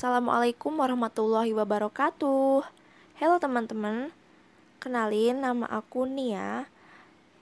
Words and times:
Assalamualaikum 0.00 0.80
warahmatullahi 0.80 1.52
wabarakatuh. 1.52 2.64
Halo 3.20 3.36
teman-teman, 3.36 4.08
kenalin 4.80 5.44
nama 5.44 5.68
aku 5.68 6.08
Nia. 6.08 6.72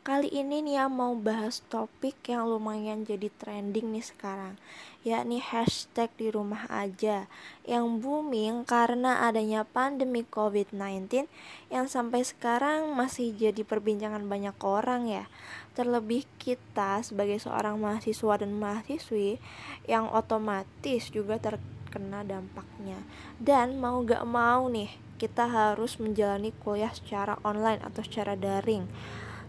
Kali 0.03 0.27
ini 0.27 0.67
Nia 0.67 0.91
mau 0.91 1.15
bahas 1.15 1.63
topik 1.71 2.19
yang 2.27 2.51
lumayan 2.51 3.07
jadi 3.07 3.31
trending 3.39 3.95
nih 3.95 4.03
sekarang, 4.03 4.59
yakni 5.07 5.39
hashtag 5.39 6.11
di 6.19 6.35
rumah 6.35 6.67
aja 6.67 7.31
yang 7.63 8.03
booming 8.03 8.67
karena 8.67 9.23
adanya 9.23 9.63
pandemi 9.63 10.27
COVID-19 10.27 11.31
yang 11.71 11.87
sampai 11.87 12.27
sekarang 12.27 12.91
masih 12.91 13.39
jadi 13.39 13.63
perbincangan 13.63 14.27
banyak 14.27 14.59
orang 14.67 15.07
ya. 15.07 15.31
Terlebih 15.79 16.27
kita 16.43 17.07
sebagai 17.07 17.39
seorang 17.39 17.79
mahasiswa 17.79 18.35
dan 18.43 18.51
mahasiswi 18.59 19.39
yang 19.87 20.11
otomatis 20.11 21.07
juga 21.15 21.39
ter 21.39 21.63
kena 21.99 22.23
dampaknya 22.23 23.03
dan 23.43 23.83
mau 23.83 23.99
gak 24.07 24.23
mau 24.23 24.71
nih 24.71 24.95
kita 25.19 25.51
harus 25.51 25.99
menjalani 25.99 26.55
kuliah 26.63 26.95
secara 26.95 27.43
online 27.43 27.83
atau 27.83 28.07
secara 28.07 28.39
daring 28.39 28.87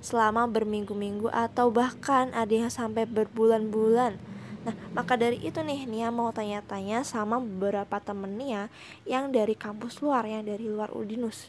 selama 0.01 0.49
berminggu-minggu 0.49 1.29
atau 1.29 1.69
bahkan 1.69 2.33
ada 2.33 2.65
yang 2.65 2.73
sampai 2.73 3.05
berbulan-bulan 3.05 4.17
Nah, 4.59 4.75
maka 4.91 5.15
dari 5.15 5.39
itu 5.39 5.63
nih 5.63 5.87
Nia 5.87 6.11
mau 6.11 6.35
tanya-tanya 6.35 7.07
sama 7.07 7.39
beberapa 7.39 8.03
temen 8.03 8.35
Nia 8.35 8.67
yang 9.07 9.31
dari 9.31 9.55
kampus 9.55 10.03
luar, 10.03 10.27
yang 10.27 10.43
dari 10.43 10.67
luar 10.67 10.91
Udinus. 10.91 11.47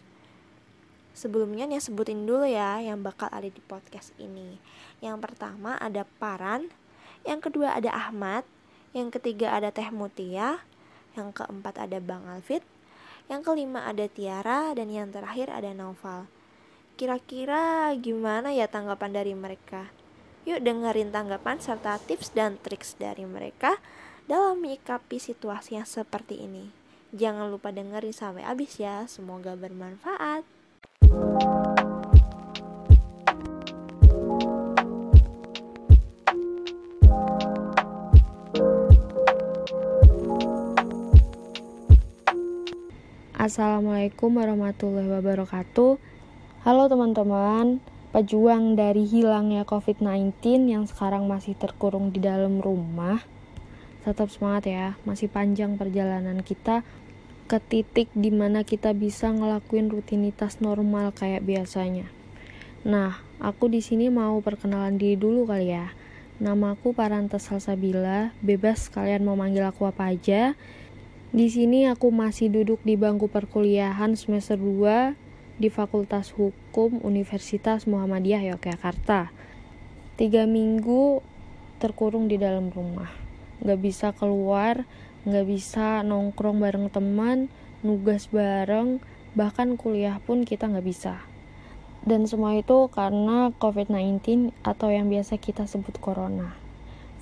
Sebelumnya 1.11 1.67
Nia 1.67 1.83
sebutin 1.83 2.23
dulu 2.23 2.47
ya 2.47 2.79
yang 2.79 3.03
bakal 3.03 3.27
ada 3.35 3.51
di 3.51 3.59
podcast 3.67 4.15
ini. 4.23 4.63
Yang 5.03 5.27
pertama 5.27 5.75
ada 5.83 6.07
Paran, 6.23 6.71
yang 7.27 7.43
kedua 7.43 7.75
ada 7.75 7.91
Ahmad, 7.91 8.47
yang 8.95 9.11
ketiga 9.11 9.59
ada 9.59 9.75
Teh 9.75 9.91
Mutia, 9.91 10.63
yang 11.15 11.35
keempat 11.35 11.81
ada 11.81 11.99
Bang 11.99 12.27
Alfit, 12.27 12.63
yang 13.31 13.47
kelima 13.47 13.87
ada 13.87 14.11
Tiara, 14.11 14.75
dan 14.75 14.91
yang 14.91 15.11
terakhir 15.15 15.51
ada 15.51 15.71
Noval. 15.71 16.27
Kira-kira 16.99 17.95
gimana 17.97 18.53
ya 18.53 18.69
tanggapan 18.69 19.11
dari 19.15 19.33
mereka? 19.33 19.89
Yuk 20.45 20.61
dengerin 20.61 21.13
tanggapan 21.13 21.61
serta 21.61 21.97
tips 22.01 22.33
dan 22.33 22.61
triks 22.61 22.97
dari 22.97 23.25
mereka 23.25 23.77
dalam 24.29 24.61
menyikapi 24.61 25.17
situasi 25.17 25.81
yang 25.81 25.89
seperti 25.89 26.45
ini. 26.45 26.71
Jangan 27.11 27.51
lupa 27.51 27.75
dengerin 27.75 28.15
sampai 28.15 28.47
habis 28.47 28.79
ya, 28.79 29.07
semoga 29.11 29.59
bermanfaat. 29.59 30.47
Assalamualaikum 43.41 44.37
warahmatullahi 44.37 45.09
wabarakatuh. 45.17 45.97
Halo 46.61 46.93
teman-teman 46.93 47.81
Pejuang 48.13 48.77
dari 48.77 49.09
hilangnya 49.09 49.65
COVID-19 49.65 50.69
yang 50.69 50.85
sekarang 50.85 51.25
masih 51.25 51.57
terkurung 51.57 52.13
di 52.13 52.21
dalam 52.21 52.61
rumah 52.61 53.25
Tetap 54.05 54.29
semangat 54.29 54.69
ya, 54.69 54.87
masih 55.09 55.33
panjang 55.33 55.81
perjalanan 55.81 56.45
kita 56.45 56.85
ke 57.49 57.57
titik 57.65 58.13
di 58.13 58.29
mana 58.29 58.61
kita 58.61 58.93
bisa 58.93 59.33
ngelakuin 59.33 59.89
rutinitas 59.89 60.61
normal 60.61 61.09
kayak 61.17 61.41
biasanya. 61.41 62.13
Nah, 62.85 63.25
aku 63.41 63.73
di 63.73 63.81
sini 63.81 64.13
mau 64.13 64.37
perkenalan 64.45 65.01
diri 65.01 65.17
dulu 65.17 65.49
kali 65.49 65.73
ya. 65.73 65.97
Namaku 66.45 66.93
Parantes 66.93 67.49
Salsabila, 67.49 68.37
bebas 68.45 68.93
kalian 68.93 69.25
mau 69.25 69.33
manggil 69.33 69.65
aku 69.65 69.89
apa 69.89 70.13
aja 70.13 70.53
di 71.31 71.47
sini 71.47 71.87
aku 71.87 72.11
masih 72.11 72.51
duduk 72.51 72.83
di 72.83 72.99
bangku 72.99 73.31
perkuliahan 73.31 74.19
semester 74.19 74.59
2 74.59 75.15
di 75.63 75.71
Fakultas 75.71 76.35
Hukum 76.35 76.99
Universitas 77.07 77.87
Muhammadiyah 77.87 78.51
Yogyakarta. 78.51 79.31
Tiga 80.19 80.51
minggu 80.51 81.23
terkurung 81.79 82.27
di 82.27 82.35
dalam 82.35 82.75
rumah. 82.75 83.15
Gak 83.63 83.79
bisa 83.79 84.11
keluar, 84.11 84.83
gak 85.23 85.47
bisa 85.47 86.03
nongkrong 86.03 86.59
bareng 86.59 86.91
teman, 86.91 87.47
nugas 87.87 88.27
bareng, 88.35 88.99
bahkan 89.39 89.79
kuliah 89.79 90.19
pun 90.19 90.43
kita 90.43 90.67
gak 90.67 90.83
bisa. 90.83 91.23
Dan 92.03 92.27
semua 92.27 92.59
itu 92.59 92.91
karena 92.91 93.55
COVID-19 93.55 94.51
atau 94.67 94.91
yang 94.91 95.07
biasa 95.07 95.39
kita 95.39 95.71
sebut 95.71 95.95
corona. 96.03 96.59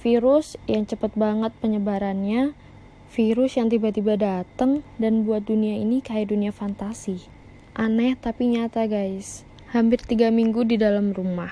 Virus 0.01 0.57
yang 0.65 0.89
cepat 0.89 1.13
banget 1.13 1.53
penyebarannya, 1.61 2.57
Virus 3.09 3.57
yang 3.57 3.73
tiba-tiba 3.73 4.21
datang 4.21 4.85
dan 5.01 5.25
buat 5.25 5.49
dunia 5.49 5.81
ini 5.81 6.05
kayak 6.05 6.29
dunia 6.29 6.53
fantasi. 6.53 7.25
Aneh 7.73 8.13
tapi 8.21 8.53
nyata 8.53 8.85
guys. 8.85 9.49
Hampir 9.73 10.05
tiga 10.05 10.29
minggu 10.29 10.69
di 10.69 10.77
dalam 10.77 11.17
rumah. 11.17 11.49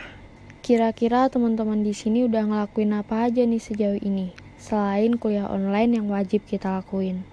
Kira-kira 0.61 1.33
teman-teman 1.33 1.81
di 1.81 1.97
sini 1.97 2.29
udah 2.29 2.45
ngelakuin 2.45 2.93
apa 3.01 3.33
aja 3.33 3.47
nih 3.49 3.63
sejauh 3.63 3.97
ini? 4.05 4.37
Selain 4.61 5.17
kuliah 5.17 5.49
online 5.49 5.97
yang 5.97 6.13
wajib 6.13 6.45
kita 6.45 6.77
lakuin. 6.77 7.25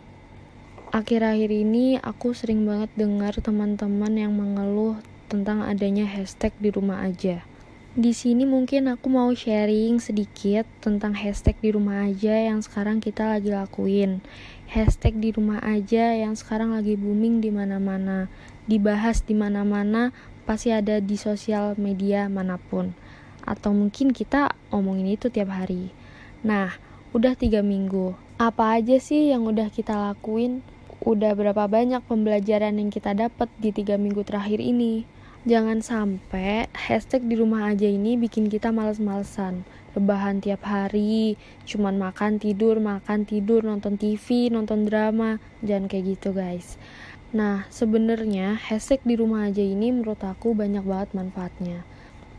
Akhir-akhir 0.94 1.50
ini 1.50 1.98
aku 1.98 2.32
sering 2.32 2.64
banget 2.64 2.94
dengar 2.94 3.34
teman-teman 3.42 4.14
yang 4.14 4.38
mengeluh 4.38 5.02
tentang 5.28 5.66
adanya 5.66 6.06
hashtag 6.06 6.54
di 6.62 6.70
rumah 6.70 7.02
aja. 7.04 7.42
Di 7.94 8.10
sini 8.10 8.42
mungkin 8.42 8.90
aku 8.90 9.06
mau 9.06 9.30
sharing 9.30 10.02
sedikit 10.02 10.66
tentang 10.82 11.14
hashtag 11.14 11.54
di 11.62 11.70
rumah 11.70 12.10
aja 12.10 12.34
yang 12.34 12.58
sekarang 12.58 12.98
kita 12.98 13.30
lagi 13.30 13.54
lakuin. 13.54 14.18
Hashtag 14.66 15.22
di 15.22 15.30
rumah 15.30 15.62
aja 15.62 16.18
yang 16.18 16.34
sekarang 16.34 16.74
lagi 16.74 16.98
booming 16.98 17.38
di 17.38 17.54
mana-mana, 17.54 18.34
dibahas 18.66 19.22
di 19.22 19.38
mana-mana, 19.38 20.10
pasti 20.50 20.74
ada 20.74 20.98
di 20.98 21.14
sosial 21.22 21.78
media 21.78 22.26
mana 22.34 22.58
pun. 22.58 22.98
Atau 23.46 23.78
mungkin 23.78 24.10
kita 24.10 24.58
ngomongin 24.74 25.14
itu 25.14 25.30
tiap 25.30 25.54
hari. 25.54 25.94
Nah, 26.42 26.74
udah 27.14 27.38
tiga 27.38 27.62
minggu. 27.62 28.18
Apa 28.42 28.82
aja 28.82 28.98
sih 28.98 29.30
yang 29.30 29.46
udah 29.46 29.70
kita 29.70 29.94
lakuin? 29.94 30.66
Udah 31.06 31.38
berapa 31.38 31.70
banyak 31.70 32.02
pembelajaran 32.10 32.74
yang 32.74 32.90
kita 32.90 33.14
dapat 33.14 33.54
di 33.62 33.70
tiga 33.70 34.02
minggu 34.02 34.26
terakhir 34.26 34.58
ini? 34.58 35.13
Jangan 35.44 35.84
sampai 35.84 36.72
hashtag 36.72 37.28
di 37.28 37.36
rumah 37.36 37.68
aja 37.68 37.84
ini 37.84 38.16
bikin 38.16 38.48
kita 38.48 38.72
males-malesan. 38.72 39.68
Rebahan 39.92 40.40
tiap 40.40 40.64
hari, 40.64 41.36
cuman 41.68 42.00
makan 42.00 42.40
tidur, 42.40 42.80
makan 42.80 43.28
tidur, 43.28 43.60
nonton 43.60 44.00
TV, 44.00 44.48
nonton 44.48 44.88
drama. 44.88 45.44
Jangan 45.60 45.92
kayak 45.92 46.16
gitu 46.16 46.32
guys. 46.32 46.80
Nah, 47.36 47.68
sebenarnya 47.68 48.56
hashtag 48.56 49.04
di 49.04 49.20
rumah 49.20 49.52
aja 49.52 49.60
ini 49.60 49.92
menurut 49.92 50.24
aku 50.24 50.56
banyak 50.56 50.88
banget 50.88 51.12
manfaatnya. 51.12 51.84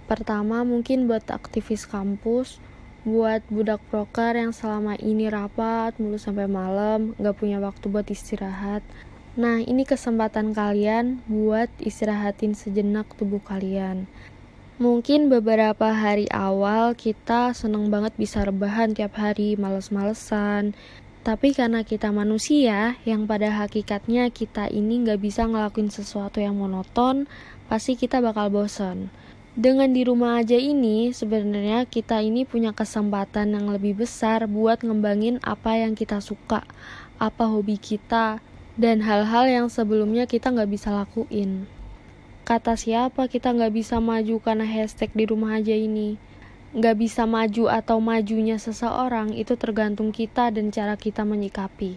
Pertama, 0.09 0.65
mungkin 0.65 1.05
buat 1.05 1.29
aktivis 1.29 1.85
kampus, 1.85 2.57
buat 3.05 3.45
budak 3.53 3.85
proker 3.93 4.33
yang 4.33 4.57
selama 4.57 4.97
ini 4.97 5.29
rapat 5.29 5.93
mulu 6.01 6.17
sampai 6.17 6.49
malam, 6.49 7.13
gak 7.21 7.37
punya 7.37 7.61
waktu 7.61 7.85
buat 7.85 8.09
istirahat. 8.09 8.81
Nah, 9.35 9.59
ini 9.59 9.83
kesempatan 9.83 10.55
kalian 10.55 11.19
buat 11.27 11.67
istirahatin 11.83 12.55
sejenak 12.55 13.19
tubuh 13.19 13.43
kalian. 13.43 14.07
Mungkin 14.79 15.27
beberapa 15.27 15.91
hari 15.91 16.31
awal 16.31 16.95
kita 16.95 17.51
seneng 17.51 17.91
banget 17.91 18.15
bisa 18.15 18.47
rebahan 18.47 18.95
tiap 18.95 19.19
hari, 19.19 19.59
males-malesan. 19.59 20.79
Tapi 21.27 21.51
karena 21.51 21.83
kita 21.83 22.15
manusia, 22.15 22.95
yang 23.03 23.27
pada 23.27 23.51
hakikatnya 23.51 24.31
kita 24.31 24.71
ini 24.71 25.03
nggak 25.03 25.19
bisa 25.19 25.51
ngelakuin 25.51 25.91
sesuatu 25.91 26.39
yang 26.39 26.55
monoton, 26.55 27.27
pasti 27.67 27.99
kita 27.99 28.23
bakal 28.23 28.55
bosan. 28.55 29.11
Dengan 29.59 29.91
di 29.91 30.07
rumah 30.07 30.43
aja 30.43 30.59
ini, 30.59 31.11
sebenarnya 31.11 31.91
kita 31.91 32.23
ini 32.23 32.47
punya 32.47 32.71
kesempatan 32.71 33.51
yang 33.51 33.67
lebih 33.67 33.99
besar 33.99 34.47
buat 34.47 34.83
ngembangin 34.87 35.43
apa 35.43 35.75
yang 35.79 35.99
kita 35.99 36.23
suka, 36.23 36.63
apa 37.19 37.45
hobi 37.51 37.79
kita, 37.83 38.39
dan 38.75 39.07
hal-hal 39.07 39.47
yang 39.47 39.67
sebelumnya 39.71 40.27
kita 40.27 40.51
nggak 40.51 40.71
bisa 40.71 40.91
lakuin. 40.91 41.71
Kata 42.45 42.75
siapa 42.77 43.31
kita 43.31 43.55
nggak 43.55 43.73
bisa 43.73 44.03
maju 44.03 44.37
karena 44.43 44.67
hashtag 44.67 45.15
di 45.15 45.25
rumah 45.25 45.57
aja 45.63 45.73
ini? 45.73 46.19
Nggak 46.75 46.97
bisa 46.99 47.23
maju 47.25 47.71
atau 47.71 48.03
majunya 48.03 48.59
seseorang 48.59 49.33
itu 49.33 49.55
tergantung 49.55 50.11
kita 50.11 50.51
dan 50.51 50.75
cara 50.75 50.99
kita 50.99 51.23
menyikapi. 51.23 51.97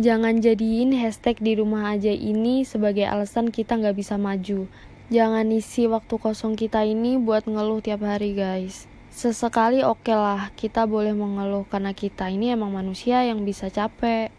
Jangan 0.00 0.40
jadiin 0.40 0.96
hashtag 0.96 1.36
di 1.40 1.52
rumah 1.56 1.92
aja 1.92 2.10
ini 2.12 2.64
sebagai 2.64 3.04
alasan 3.04 3.52
kita 3.52 3.76
nggak 3.76 3.96
bisa 3.96 4.16
maju. 4.16 4.64
Jangan 5.12 5.46
isi 5.52 5.86
waktu 5.86 6.16
kosong 6.18 6.58
kita 6.58 6.82
ini 6.82 7.20
buat 7.20 7.44
ngeluh 7.44 7.84
tiap 7.84 8.02
hari 8.02 8.34
guys. 8.34 8.88
Sesekali 9.12 9.80
oke 9.84 10.02
okay 10.02 10.16
lah 10.16 10.50
kita 10.56 10.84
boleh 10.84 11.14
mengeluh 11.14 11.64
karena 11.68 11.94
kita 11.94 12.28
ini 12.28 12.52
emang 12.52 12.74
manusia 12.74 13.22
yang 13.24 13.46
bisa 13.46 13.70
capek 13.72 14.34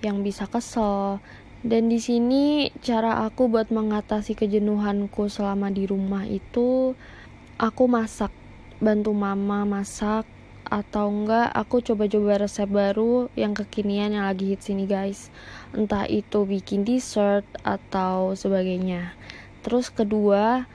yang 0.00 0.24
bisa 0.24 0.48
kesel. 0.48 1.20
Dan 1.60 1.92
di 1.92 2.00
sini 2.00 2.72
cara 2.80 3.24
aku 3.28 3.52
buat 3.52 3.68
mengatasi 3.68 4.32
kejenuhanku 4.32 5.28
selama 5.28 5.68
di 5.68 5.84
rumah 5.84 6.24
itu 6.24 6.96
aku 7.60 7.84
masak, 7.84 8.32
bantu 8.80 9.12
mama 9.12 9.68
masak 9.68 10.24
atau 10.70 11.10
enggak 11.10 11.50
aku 11.50 11.82
coba-coba 11.82 12.46
resep 12.46 12.70
baru 12.70 13.26
yang 13.34 13.58
kekinian 13.58 14.14
yang 14.14 14.24
lagi 14.30 14.54
hits 14.54 14.70
ini 14.70 14.86
guys 14.86 15.26
entah 15.74 16.06
itu 16.06 16.46
bikin 16.46 16.86
dessert 16.86 17.42
atau 17.66 18.38
sebagainya 18.38 19.10
terus 19.66 19.90
kedua 19.90 20.70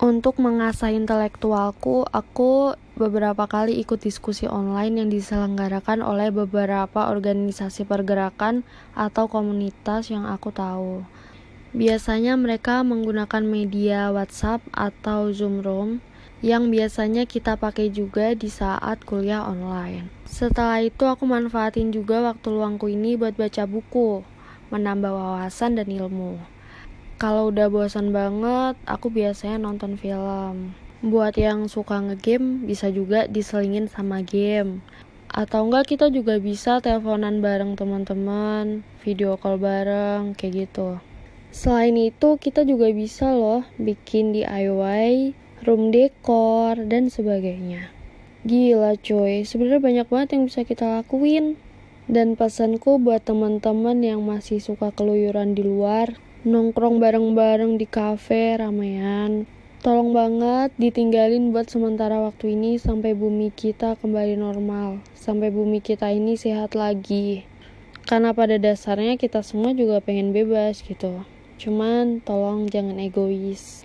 untuk 0.00 0.40
mengasah 0.40 0.96
intelektualku 0.96 2.08
aku 2.08 2.72
beberapa 2.96 3.44
kali 3.44 3.76
ikut 3.84 4.00
diskusi 4.00 4.48
online 4.48 5.04
yang 5.04 5.08
diselenggarakan 5.12 6.00
oleh 6.00 6.32
beberapa 6.32 7.12
organisasi 7.12 7.84
pergerakan 7.84 8.64
atau 8.96 9.28
komunitas 9.28 10.08
yang 10.08 10.24
aku 10.24 10.56
tahu 10.56 11.04
biasanya 11.76 12.34
mereka 12.34 12.82
menggunakan 12.82 13.44
media 13.46 14.10
WhatsApp 14.10 14.64
atau 14.74 15.30
Zoom 15.30 15.62
Room 15.62 16.02
yang 16.40 16.72
biasanya 16.72 17.28
kita 17.28 17.60
pakai 17.60 17.92
juga 17.92 18.32
di 18.32 18.48
saat 18.48 19.04
kuliah 19.04 19.44
online. 19.44 20.08
Setelah 20.24 20.80
itu 20.80 21.04
aku 21.04 21.28
manfaatin 21.28 21.92
juga 21.92 22.24
waktu 22.24 22.48
luangku 22.48 22.88
ini 22.88 23.20
buat 23.20 23.36
baca 23.36 23.68
buku, 23.68 24.24
menambah 24.72 25.12
wawasan 25.12 25.76
dan 25.76 25.92
ilmu. 25.92 26.40
Kalau 27.20 27.52
udah 27.52 27.68
bosan 27.68 28.16
banget, 28.16 28.80
aku 28.88 29.12
biasanya 29.12 29.60
nonton 29.60 30.00
film. 30.00 30.72
Buat 31.04 31.36
yang 31.36 31.68
suka 31.68 32.00
ngegame, 32.00 32.64
bisa 32.64 32.88
juga 32.88 33.28
diselingin 33.28 33.92
sama 33.92 34.24
game. 34.24 34.80
Atau 35.28 35.68
enggak 35.68 35.92
kita 35.92 36.08
juga 36.08 36.40
bisa 36.40 36.80
teleponan 36.80 37.44
bareng 37.44 37.76
teman-teman, 37.76 38.80
video 39.04 39.36
call 39.36 39.60
bareng, 39.60 40.32
kayak 40.32 40.64
gitu. 40.64 40.96
Selain 41.52 41.92
itu, 41.92 42.40
kita 42.40 42.64
juga 42.64 42.88
bisa 42.88 43.36
loh 43.36 43.68
bikin 43.76 44.32
DIY 44.32 45.36
room 45.68 45.92
decor, 45.92 46.88
dan 46.88 47.12
sebagainya. 47.12 47.92
Gila 48.48 48.96
coy, 48.96 49.44
sebenarnya 49.44 49.80
banyak 49.84 50.06
banget 50.08 50.28
yang 50.40 50.48
bisa 50.48 50.64
kita 50.64 51.04
lakuin. 51.04 51.60
Dan 52.08 52.32
pesanku 52.34 52.96
buat 52.96 53.28
teman-teman 53.28 54.00
yang 54.00 54.24
masih 54.24 54.56
suka 54.58 54.88
keluyuran 54.90 55.52
di 55.52 55.62
luar, 55.62 56.16
nongkrong 56.40 57.04
bareng-bareng 57.04 57.76
di 57.76 57.84
cafe 57.84 58.56
ramean, 58.56 59.44
tolong 59.84 60.16
banget 60.16 60.72
ditinggalin 60.80 61.52
buat 61.52 61.68
sementara 61.68 62.16
waktu 62.16 62.56
ini 62.56 62.80
sampai 62.80 63.12
bumi 63.12 63.52
kita 63.52 64.00
kembali 64.00 64.40
normal, 64.40 65.04
sampai 65.12 65.52
bumi 65.52 65.84
kita 65.84 66.08
ini 66.08 66.40
sehat 66.40 66.72
lagi. 66.72 67.44
Karena 68.08 68.32
pada 68.32 68.56
dasarnya 68.56 69.20
kita 69.20 69.44
semua 69.44 69.76
juga 69.76 70.00
pengen 70.00 70.32
bebas 70.32 70.80
gitu. 70.80 71.28
Cuman 71.60 72.24
tolong 72.24 72.72
jangan 72.72 72.96
egois. 72.96 73.84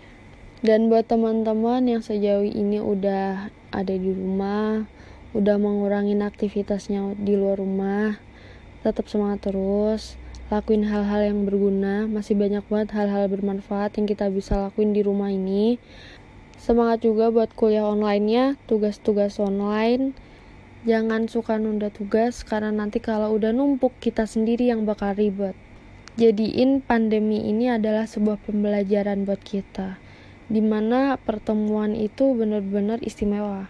Dan 0.63 0.87
buat 0.87 1.11
teman-teman 1.11 1.83
yang 1.83 1.99
sejauh 1.99 2.47
ini 2.47 2.79
udah 2.79 3.51
ada 3.75 3.95
di 3.99 4.15
rumah, 4.15 4.87
udah 5.35 5.59
mengurangin 5.59 6.23
aktivitasnya 6.23 7.19
di 7.19 7.35
luar 7.35 7.59
rumah, 7.59 8.15
tetap 8.85 9.09
semangat 9.09 9.49
terus. 9.49 10.13
Lakuin 10.53 10.85
hal-hal 10.85 11.33
yang 11.33 11.49
berguna, 11.49 12.05
masih 12.05 12.37
banyak 12.37 12.61
banget 12.69 12.93
hal-hal 12.93 13.25
bermanfaat 13.25 13.97
yang 13.97 14.05
kita 14.05 14.29
bisa 14.29 14.69
lakuin 14.69 14.93
di 14.93 15.01
rumah 15.01 15.33
ini. 15.33 15.81
Semangat 16.61 17.01
juga 17.01 17.33
buat 17.33 17.49
kuliah 17.57 17.89
online-nya, 17.89 18.61
tugas-tugas 18.69 19.41
online. 19.41 20.13
Jangan 20.85 21.25
suka 21.25 21.57
nunda 21.57 21.89
tugas 21.89 22.45
karena 22.45 22.69
nanti 22.69 23.01
kalau 23.01 23.33
udah 23.33 23.49
numpuk 23.49 23.97
kita 23.97 24.29
sendiri 24.29 24.69
yang 24.69 24.85
bakal 24.85 25.17
ribet. 25.17 25.57
Jadiin 26.21 26.85
pandemi 26.85 27.41
ini 27.49 27.73
adalah 27.73 28.05
sebuah 28.05 28.37
pembelajaran 28.45 29.25
buat 29.25 29.41
kita 29.41 29.97
di 30.45 30.61
mana 30.61 31.17
pertemuan 31.17 31.97
itu 31.97 32.37
benar-benar 32.37 33.01
istimewa 33.01 33.65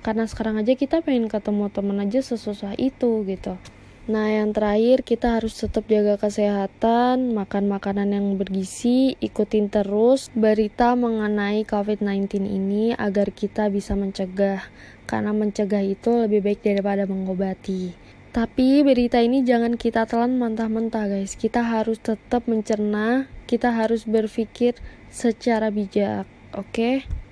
karena 0.00 0.24
sekarang 0.24 0.56
aja 0.56 0.72
kita 0.72 1.04
pengen 1.04 1.28
ketemu 1.28 1.68
teman 1.68 2.00
aja 2.00 2.24
sesusah 2.24 2.72
itu 2.80 3.20
gitu 3.28 3.60
Nah, 4.06 4.30
yang 4.30 4.54
terakhir 4.54 5.02
kita 5.02 5.34
harus 5.34 5.58
tetap 5.58 5.90
jaga 5.90 6.14
kesehatan, 6.14 7.34
makan 7.34 7.66
makanan 7.66 8.14
yang 8.14 8.38
bergizi, 8.38 9.18
ikutin 9.18 9.66
terus 9.66 10.30
berita 10.30 10.94
mengenai 10.94 11.66
COVID-19 11.66 12.46
ini 12.46 12.94
agar 12.94 13.34
kita 13.34 13.66
bisa 13.66 13.98
mencegah. 13.98 14.62
Karena 15.10 15.34
mencegah 15.34 15.82
itu 15.82 16.22
lebih 16.22 16.38
baik 16.46 16.62
daripada 16.62 17.02
mengobati. 17.02 17.98
Tapi 18.30 18.86
berita 18.86 19.18
ini 19.18 19.42
jangan 19.42 19.74
kita 19.74 20.06
telan 20.06 20.38
mentah-mentah, 20.38 21.10
guys. 21.10 21.34
Kita 21.34 21.66
harus 21.66 21.98
tetap 21.98 22.46
mencerna, 22.46 23.26
kita 23.50 23.74
harus 23.74 24.06
berpikir 24.06 24.78
secara 25.10 25.74
bijak, 25.74 26.30
oke? 26.54 26.70
Okay? 26.70 27.25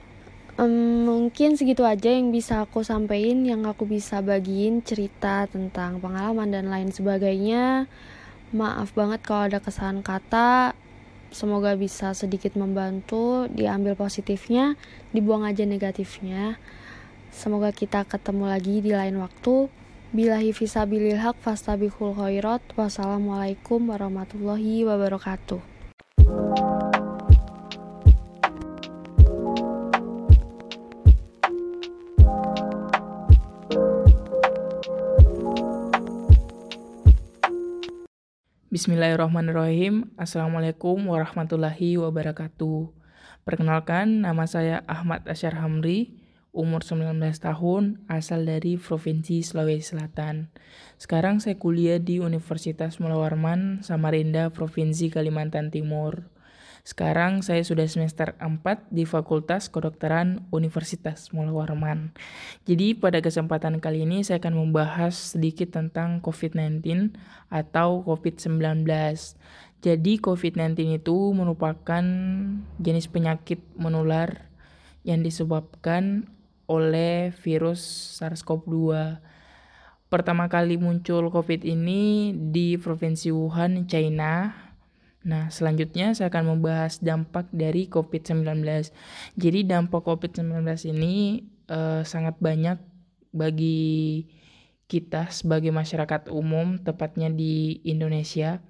Um, 0.54 1.02
mungkin 1.02 1.58
segitu 1.58 1.82
aja 1.82 2.14
yang 2.14 2.30
bisa 2.30 2.62
aku 2.62 2.86
sampaikan, 2.86 3.42
yang 3.42 3.66
aku 3.66 3.90
bisa 3.90 4.22
bagiin 4.22 4.86
cerita 4.86 5.50
tentang 5.50 5.98
pengalaman 5.98 6.54
dan 6.54 6.70
lain 6.70 6.94
sebagainya. 6.94 7.90
Maaf 8.54 8.94
banget 8.94 9.26
kalau 9.26 9.50
ada 9.50 9.58
kesalahan 9.58 10.06
kata. 10.06 10.78
Semoga 11.34 11.74
bisa 11.74 12.14
sedikit 12.14 12.54
membantu, 12.54 13.50
diambil 13.50 13.98
positifnya, 13.98 14.78
dibuang 15.10 15.42
aja 15.42 15.66
negatifnya. 15.66 16.54
Semoga 17.34 17.74
kita 17.74 18.06
ketemu 18.06 18.46
lagi 18.46 18.78
di 18.78 18.94
lain 18.94 19.18
waktu. 19.18 19.66
Bilahi 20.14 20.54
fisabilil 20.54 21.18
haq 21.18 21.34
fastabihul 21.42 22.14
khairat. 22.14 22.62
Wassalamualaikum 22.78 23.90
warahmatullahi 23.90 24.86
wabarakatuh. 24.86 25.58
Bismillahirrahmanirrahim. 38.74 40.10
Assalamualaikum 40.18 40.98
warahmatullahi 41.06 41.94
wabarakatuh. 41.94 42.90
Perkenalkan, 43.46 44.26
nama 44.26 44.50
saya 44.50 44.82
Ahmad 44.90 45.22
Asyar 45.30 45.62
Hamri, 45.62 46.18
umur 46.50 46.82
19 46.82 47.14
tahun, 47.38 48.02
asal 48.10 48.42
dari 48.42 48.74
Provinsi 48.74 49.46
Sulawesi 49.46 49.94
Selatan. 49.94 50.50
Sekarang 50.98 51.38
saya 51.38 51.54
kuliah 51.54 52.02
di 52.02 52.18
Universitas 52.18 52.98
Mula 52.98 53.14
Warman, 53.14 53.86
Samarinda, 53.86 54.50
Provinsi 54.50 55.06
Kalimantan 55.06 55.70
Timur. 55.70 56.26
Sekarang 56.84 57.40
saya 57.40 57.64
sudah 57.64 57.88
semester 57.88 58.36
4 58.36 58.92
di 58.92 59.08
Fakultas 59.08 59.72
Kedokteran 59.72 60.44
Universitas 60.52 61.32
Mula 61.32 61.48
Warman. 61.48 62.12
Jadi 62.68 62.92
pada 62.92 63.24
kesempatan 63.24 63.80
kali 63.80 64.04
ini 64.04 64.20
saya 64.20 64.36
akan 64.36 64.52
membahas 64.68 65.32
sedikit 65.32 65.72
tentang 65.72 66.20
COVID-19 66.20 67.16
atau 67.48 68.04
COVID-19. 68.04 68.84
Jadi 69.80 70.12
COVID-19 70.20 71.00
itu 71.00 71.16
merupakan 71.32 72.04
jenis 72.76 73.08
penyakit 73.08 73.64
menular 73.80 74.52
yang 75.08 75.24
disebabkan 75.24 76.28
oleh 76.68 77.32
virus 77.32 77.80
SARS-CoV-2. 78.20 79.24
Pertama 80.12 80.52
kali 80.52 80.76
muncul 80.76 81.32
COVID 81.32 81.64
ini 81.64 82.36
di 82.36 82.76
Provinsi 82.76 83.32
Wuhan, 83.32 83.88
China 83.88 84.63
Nah, 85.24 85.48
selanjutnya 85.48 86.12
saya 86.12 86.28
akan 86.28 86.56
membahas 86.56 87.00
dampak 87.00 87.48
dari 87.48 87.88
COVID-19. 87.88 88.60
Jadi 89.40 89.60
dampak 89.64 90.04
COVID-19 90.04 90.68
ini 90.92 91.44
uh, 91.72 92.04
sangat 92.04 92.36
banyak 92.44 92.76
bagi 93.32 94.28
kita 94.84 95.32
sebagai 95.32 95.72
masyarakat 95.72 96.28
umum, 96.28 96.76
tepatnya 96.76 97.32
di 97.32 97.80
Indonesia. 97.88 98.60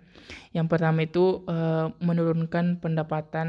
Yang 0.54 0.66
pertama 0.70 1.04
itu 1.04 1.42
uh, 1.50 1.90
menurunkan 1.98 2.78
pendapatan 2.78 3.48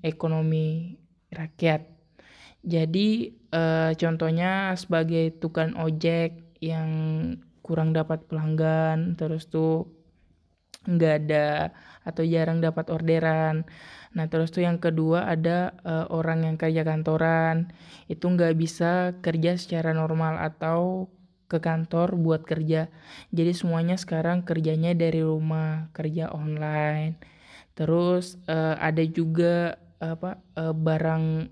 ekonomi 0.00 0.96
rakyat. 1.28 1.84
Jadi 2.64 3.36
uh, 3.52 3.92
contohnya 3.96 4.72
sebagai 4.80 5.36
tukang 5.36 5.76
ojek 5.76 6.56
yang 6.64 6.88
kurang 7.60 7.92
dapat 7.92 8.24
pelanggan, 8.26 9.14
terus 9.20 9.48
tuh 9.48 9.92
nggak 10.88 11.14
ada 11.28 11.76
atau 12.02 12.24
jarang 12.24 12.64
dapat 12.64 12.88
orderan. 12.88 13.68
Nah 14.16 14.26
terus 14.26 14.50
tuh 14.50 14.66
yang 14.66 14.82
kedua 14.82 15.28
ada 15.28 15.76
uh, 15.86 16.06
orang 16.10 16.48
yang 16.48 16.56
kerja 16.58 16.82
kantoran 16.82 17.70
itu 18.10 18.26
nggak 18.26 18.56
bisa 18.58 19.14
kerja 19.22 19.54
secara 19.54 19.94
normal 19.94 20.40
atau 20.40 21.10
ke 21.50 21.58
kantor 21.58 22.14
buat 22.14 22.46
kerja. 22.46 22.86
Jadi 23.34 23.52
semuanya 23.52 23.98
sekarang 23.98 24.46
kerjanya 24.46 24.94
dari 24.94 25.18
rumah, 25.26 25.90
kerja 25.90 26.30
online. 26.30 27.18
Terus 27.74 28.38
uh, 28.46 28.78
ada 28.78 29.02
juga 29.02 29.74
apa 29.98 30.38
uh, 30.54 30.70
barang 30.70 31.50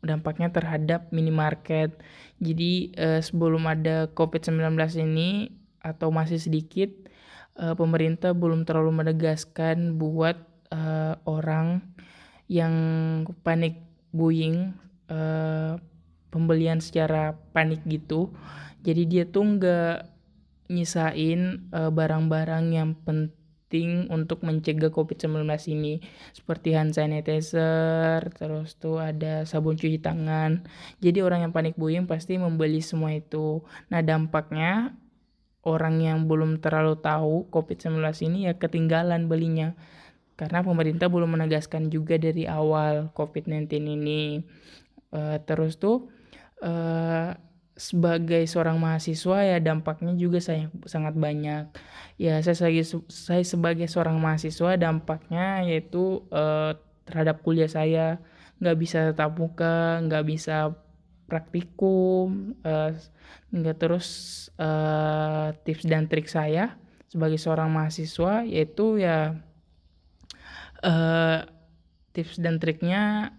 dampaknya 0.00 0.48
terhadap 0.48 1.12
minimarket. 1.12 1.92
Jadi 2.40 2.96
uh, 2.96 3.20
sebelum 3.20 3.68
ada 3.68 4.08
COVID-19 4.16 4.64
ini 5.04 5.52
atau 5.84 6.08
masih 6.08 6.40
sedikit 6.40 6.88
uh, 7.58 7.74
pemerintah 7.74 8.34
belum 8.34 8.66
terlalu 8.66 9.04
menegaskan 9.04 9.98
buat 9.98 10.36
uh, 10.74 11.14
orang 11.26 11.82
yang 12.50 12.74
panik 13.40 13.80
buying 14.12 14.76
uh, 15.08 15.80
pembelian 16.28 16.82
secara 16.82 17.34
panik 17.54 17.82
gitu. 17.86 18.30
Jadi 18.84 19.02
dia 19.08 19.24
tuh 19.24 19.56
nggak 19.56 20.12
nyisain 20.68 21.60
barang 21.70 21.92
barang-barang 21.92 22.64
yang 22.72 22.96
penting 23.04 24.10
untuk 24.12 24.44
mencegah 24.44 24.92
COVID-19 24.92 25.46
ini. 25.72 26.04
Seperti 26.36 26.76
hand 26.76 26.92
sanitizer 26.92 28.20
terus 28.36 28.76
tuh 28.76 29.00
ada 29.00 29.48
sabun 29.48 29.78
cuci 29.78 29.98
tangan. 30.04 30.68
Jadi 31.00 31.24
orang 31.24 31.48
yang 31.48 31.52
panik 31.54 31.80
buying 31.80 32.04
pasti 32.04 32.36
membeli 32.36 32.84
semua 32.84 33.16
itu. 33.16 33.64
Nah 33.88 34.04
dampaknya 34.04 34.92
orang 35.64 36.00
yang 36.00 36.28
belum 36.28 36.60
terlalu 36.60 37.00
tahu 37.00 37.48
COVID-19 37.48 38.00
ini 38.28 38.48
ya 38.48 38.54
ketinggalan 38.56 39.26
belinya. 39.26 39.72
Karena 40.34 40.60
pemerintah 40.66 41.08
belum 41.08 41.38
menegaskan 41.38 41.88
juga 41.88 42.20
dari 42.20 42.44
awal 42.44 43.10
COVID-19 43.16 43.70
ini. 43.80 44.44
Uh, 45.14 45.38
terus 45.46 45.78
tuh 45.78 46.10
uh, 46.60 47.32
sebagai 47.74 48.46
seorang 48.46 48.78
mahasiswa 48.78 49.42
ya 49.42 49.58
dampaknya 49.58 50.14
juga 50.14 50.38
saya 50.38 50.70
sangat 50.86 51.14
banyak. 51.16 51.70
Ya 52.18 52.38
saya 52.42 52.54
sebagai 52.54 52.84
saya 53.10 53.42
sebagai 53.42 53.86
seorang 53.90 54.18
mahasiswa 54.18 54.78
dampaknya 54.78 55.66
yaitu 55.66 56.22
uh, 56.30 56.76
terhadap 57.06 57.42
kuliah 57.42 57.70
saya. 57.70 58.18
Nggak 58.58 58.76
bisa 58.78 58.98
tatap 59.10 59.38
muka 59.38 60.02
nggak 60.06 60.24
bisa 60.26 60.74
praktikum 61.24 62.54
uh, 62.62 62.92
terus 63.78 64.08
uh, 64.60 65.56
tips 65.64 65.84
dan 65.88 66.06
trik 66.06 66.28
saya 66.28 66.76
sebagai 67.08 67.40
seorang 67.40 67.70
mahasiswa 67.70 68.44
yaitu 68.44 69.00
ya 69.00 69.38
uh, 70.84 71.38
tips 72.12 72.38
dan 72.38 72.60
triknya 72.60 73.34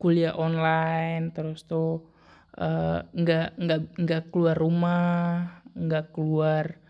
kuliah 0.00 0.32
online 0.32 1.30
terus 1.36 1.68
tuh 1.68 2.08
uh, 2.56 3.04
nggak 3.12 3.60
nggak 3.60 3.80
nggak 4.00 4.22
keluar 4.32 4.56
rumah 4.56 5.60
nggak 5.76 6.12
keluar 6.12 6.80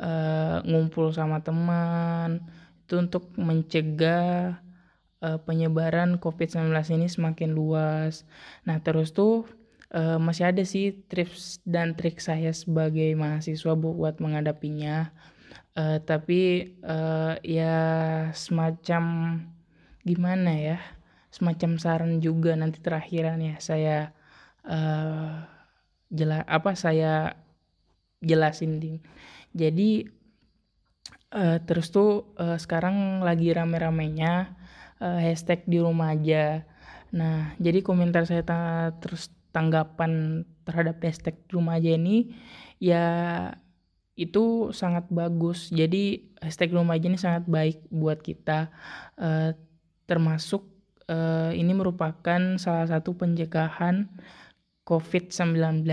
uh, 0.00 0.58
ngumpul 0.64 1.12
sama 1.12 1.44
teman. 1.44 2.40
Itu 2.84 2.98
untuk 2.98 3.30
mencegah 3.36 4.58
uh, 5.24 5.38
penyebaran 5.40 6.18
COVID-19 6.20 6.72
ini 6.96 7.08
semakin 7.08 7.52
luas. 7.52 8.28
Nah 8.64 8.80
terus 8.80 9.12
tuh 9.12 9.46
uh, 9.94 10.18
masih 10.18 10.50
ada 10.50 10.62
sih 10.64 11.04
tips 11.08 11.60
dan 11.68 11.94
trik 11.94 12.18
saya 12.18 12.50
sebagai 12.52 13.12
mahasiswa 13.16 13.72
buat 13.76 14.18
menghadapinya. 14.18 15.12
Uh, 15.78 16.02
tapi 16.02 16.74
uh, 16.82 17.38
ya 17.46 17.78
semacam 18.34 19.04
gimana 20.02 20.52
ya, 20.56 20.78
semacam 21.30 21.78
saran 21.78 22.18
juga 22.18 22.58
nanti 22.58 22.82
terakhiran 22.82 23.38
ya 23.38 23.54
saya 23.62 24.10
uh, 24.66 25.46
jela 26.10 26.42
apa 26.44 26.74
saya 26.74 27.38
jelasin 28.18 28.82
ding. 28.82 28.98
Jadi 29.54 30.06
uh, 31.34 31.58
terus 31.62 31.94
tuh 31.94 32.34
uh, 32.36 32.58
sekarang 32.58 33.22
lagi 33.22 33.54
rame-ramenya 33.54 34.59
uh, 35.00 35.18
hashtag 35.18 35.64
di 35.66 35.80
rumah 35.82 36.14
aja. 36.14 36.62
Nah, 37.10 37.56
jadi 37.58 37.82
komentar 37.82 38.28
saya 38.28 38.46
ta 38.46 38.92
terus 39.02 39.32
tanggapan 39.50 40.44
terhadap 40.62 41.02
hashtag 41.02 41.34
di 41.50 41.58
rumah 41.58 41.82
aja 41.82 41.90
ini 41.98 42.30
ya 42.78 43.04
itu 44.14 44.70
sangat 44.70 45.08
bagus. 45.10 45.72
Jadi 45.72 46.30
hashtag 46.38 46.76
rumah 46.76 46.94
aja 46.94 47.06
ini 47.10 47.18
sangat 47.18 47.44
baik 47.50 47.82
buat 47.90 48.22
kita 48.22 48.70
uh, 49.18 49.56
termasuk 50.06 50.68
uh, 51.10 51.50
ini 51.50 51.72
merupakan 51.74 52.60
salah 52.60 52.86
satu 52.86 53.16
pencegahan 53.16 54.06
COVID-19. 54.86 55.86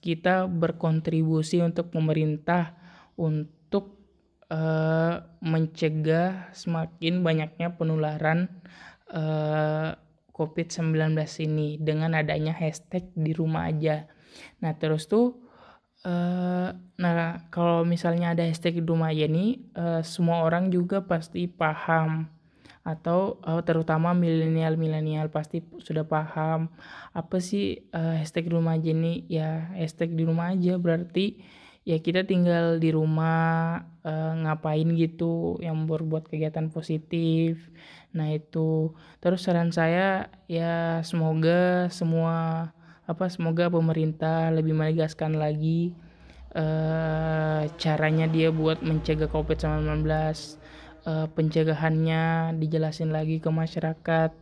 Kita 0.00 0.46
berkontribusi 0.46 1.62
untuk 1.62 1.90
pemerintah 1.90 2.74
untuk 3.14 4.03
uh, 4.50 5.24
mencegah 5.40 6.50
semakin 6.52 7.22
banyaknya 7.24 7.72
penularan 7.76 8.48
uh, 9.12 9.96
COVID-19 10.34 11.14
ini 11.46 11.78
dengan 11.78 12.18
adanya 12.18 12.50
hashtag 12.50 13.06
di 13.14 13.30
rumah 13.30 13.70
aja. 13.70 14.10
Nah 14.58 14.74
terus 14.74 15.06
tuh 15.06 15.44
uh, 16.02 16.74
nah 16.98 17.46
kalau 17.54 17.86
misalnya 17.86 18.34
ada 18.34 18.42
hashtag 18.42 18.82
di 18.82 18.86
rumah 18.86 19.14
aja 19.14 19.30
nih 19.30 19.62
uh, 19.74 20.02
semua 20.02 20.42
orang 20.42 20.68
juga 20.70 21.02
pasti 21.02 21.46
paham 21.46 22.26
atau 22.84 23.40
uh, 23.40 23.64
terutama 23.64 24.12
milenial-milenial 24.12 25.32
pasti 25.32 25.64
sudah 25.80 26.04
paham 26.04 26.68
apa 27.16 27.40
sih 27.40 27.80
uh, 27.96 28.20
hashtag 28.20 28.52
rumah 28.52 28.76
aja 28.76 28.92
nih 28.92 29.24
ya 29.24 29.72
hashtag 29.72 30.12
di 30.12 30.28
rumah 30.28 30.52
aja 30.52 30.76
berarti 30.76 31.40
ya 31.84 32.00
kita 32.00 32.24
tinggal 32.24 32.80
di 32.80 32.90
rumah 32.92 33.84
uh, 34.04 34.32
ngapain 34.44 34.88
gitu 34.96 35.60
yang 35.60 35.84
berbuat 35.84 36.32
kegiatan 36.32 36.72
positif. 36.72 37.60
Nah 38.16 38.32
itu. 38.32 38.96
Terus 39.20 39.44
saran 39.44 39.70
saya 39.70 40.32
ya 40.48 41.04
semoga 41.04 41.92
semua 41.92 42.68
apa 43.04 43.28
semoga 43.28 43.68
pemerintah 43.68 44.48
lebih 44.48 44.72
menegaskan 44.72 45.36
lagi 45.36 45.92
uh, 46.56 47.68
caranya 47.76 48.24
dia 48.24 48.48
buat 48.48 48.80
mencegah 48.80 49.28
COVID-19 49.28 50.08
uh, 51.04 51.28
pencegahannya 51.36 52.56
dijelasin 52.56 53.12
lagi 53.12 53.44
ke 53.44 53.52
masyarakat 53.52 54.32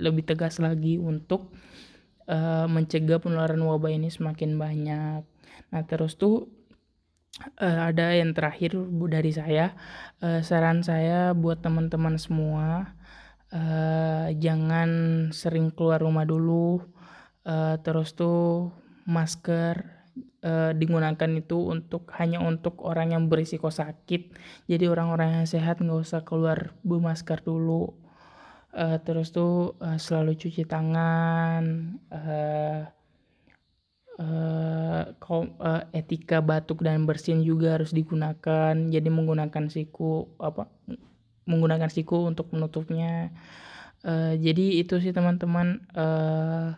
lebih 0.00 0.24
tegas 0.24 0.58
lagi 0.58 0.96
untuk 0.96 1.52
uh, 2.26 2.64
mencegah 2.66 3.20
penularan 3.20 3.60
wabah 3.60 3.92
ini 3.92 4.08
semakin 4.08 4.56
banyak. 4.56 5.22
Nah 5.70 5.82
terus 5.84 6.16
tuh 6.16 6.55
uh, 7.60 7.92
ada 7.92 8.16
yang 8.16 8.32
terakhir 8.32 8.76
bu 8.76 9.08
dari 9.10 9.32
saya. 9.32 9.76
Uh, 10.20 10.40
saran 10.40 10.80
saya 10.80 11.36
buat 11.36 11.60
teman-teman 11.60 12.16
semua 12.16 12.96
uh, 13.52 14.28
jangan 14.34 14.90
sering 15.30 15.70
keluar 15.70 16.02
rumah 16.02 16.26
dulu. 16.26 16.82
Uh, 17.46 17.78
terus 17.86 18.18
tuh 18.18 18.74
masker 19.06 19.86
uh, 20.42 20.74
digunakan 20.74 21.30
itu 21.30 21.58
untuk 21.70 22.10
hanya 22.18 22.42
untuk 22.42 22.82
orang 22.82 23.14
yang 23.14 23.30
berisiko 23.30 23.70
sakit. 23.70 24.34
Jadi 24.66 24.84
orang-orang 24.90 25.42
yang 25.42 25.46
sehat 25.46 25.78
nggak 25.78 26.02
usah 26.02 26.26
keluar 26.26 26.74
masker 26.82 27.42
dulu. 27.46 27.94
Uh, 28.76 29.00
terus 29.00 29.32
tuh 29.32 29.78
uh, 29.80 29.96
selalu 29.96 30.36
cuci 30.36 30.68
tangan 30.68 31.96
uh, 32.12 32.84
uh, 34.20 35.12
uh, 35.12 35.82
etika 35.92 36.40
batuk 36.40 36.84
dan 36.84 37.04
bersin 37.04 37.44
juga 37.44 37.76
harus 37.80 37.92
digunakan 37.92 38.72
jadi 38.74 39.08
menggunakan 39.08 39.68
siku 39.68 40.28
apa 40.40 40.68
menggunakan 41.46 41.88
siku 41.92 42.26
untuk 42.26 42.50
menutupnya 42.50 43.30
uh, 44.02 44.34
jadi 44.34 44.82
itu 44.82 44.98
sih 44.98 45.14
teman-teman 45.14 45.84
uh, 45.94 46.74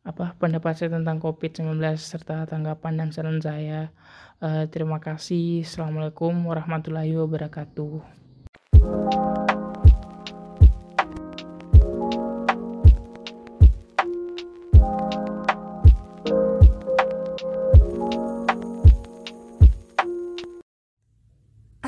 apa 0.00 0.32
pendapat 0.40 0.80
saya 0.80 0.96
tentang 0.96 1.20
COVID-19 1.20 1.76
serta 2.00 2.48
tanggapan 2.48 2.96
dan 2.96 3.08
saran 3.12 3.38
saya. 3.44 3.92
Uh, 4.40 4.64
terima 4.72 4.96
kasih. 4.96 5.60
Assalamualaikum 5.60 6.32
warahmatullahi 6.48 7.12
wabarakatuh. 7.20 8.00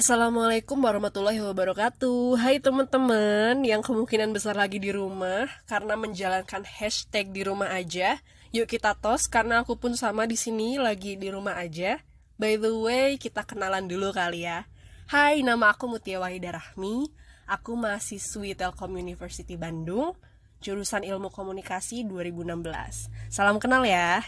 Assalamualaikum 0.02 0.82
warahmatullahi 0.82 1.38
wabarakatuh. 1.38 2.34
Hai 2.34 2.58
teman-teman 2.58 3.62
yang 3.62 3.86
kemungkinan 3.86 4.34
besar 4.34 4.58
lagi 4.58 4.82
di 4.82 4.90
rumah 4.90 5.46
Karena 5.70 5.94
menjalankan 5.94 6.66
hashtag 6.66 7.30
di 7.30 7.46
rumah 7.46 7.70
aja. 7.70 8.18
Yuk 8.50 8.66
kita 8.66 8.98
tos 8.98 9.30
karena 9.30 9.62
aku 9.62 9.78
pun 9.78 9.94
sama 9.94 10.26
di 10.26 10.34
sini 10.34 10.74
lagi 10.74 11.14
di 11.14 11.30
rumah 11.30 11.54
aja. 11.54 12.02
By 12.34 12.58
the 12.58 12.74
way 12.82 13.14
kita 13.14 13.46
kenalan 13.46 13.86
dulu 13.86 14.10
kali 14.10 14.42
ya. 14.42 14.66
Hai 15.06 15.46
nama 15.46 15.70
aku 15.70 15.86
Mutia 15.86 16.18
Wahida 16.18 16.58
Rahmi. 16.58 17.06
Aku 17.46 17.78
mahasiswi 17.78 18.58
Telkom 18.58 18.98
University 18.98 19.54
Bandung 19.54 20.18
Jurusan 20.58 21.06
Ilmu 21.06 21.30
Komunikasi 21.30 22.02
2016 22.10 23.06
Salam 23.30 23.62
kenal 23.62 23.86
ya 23.86 24.22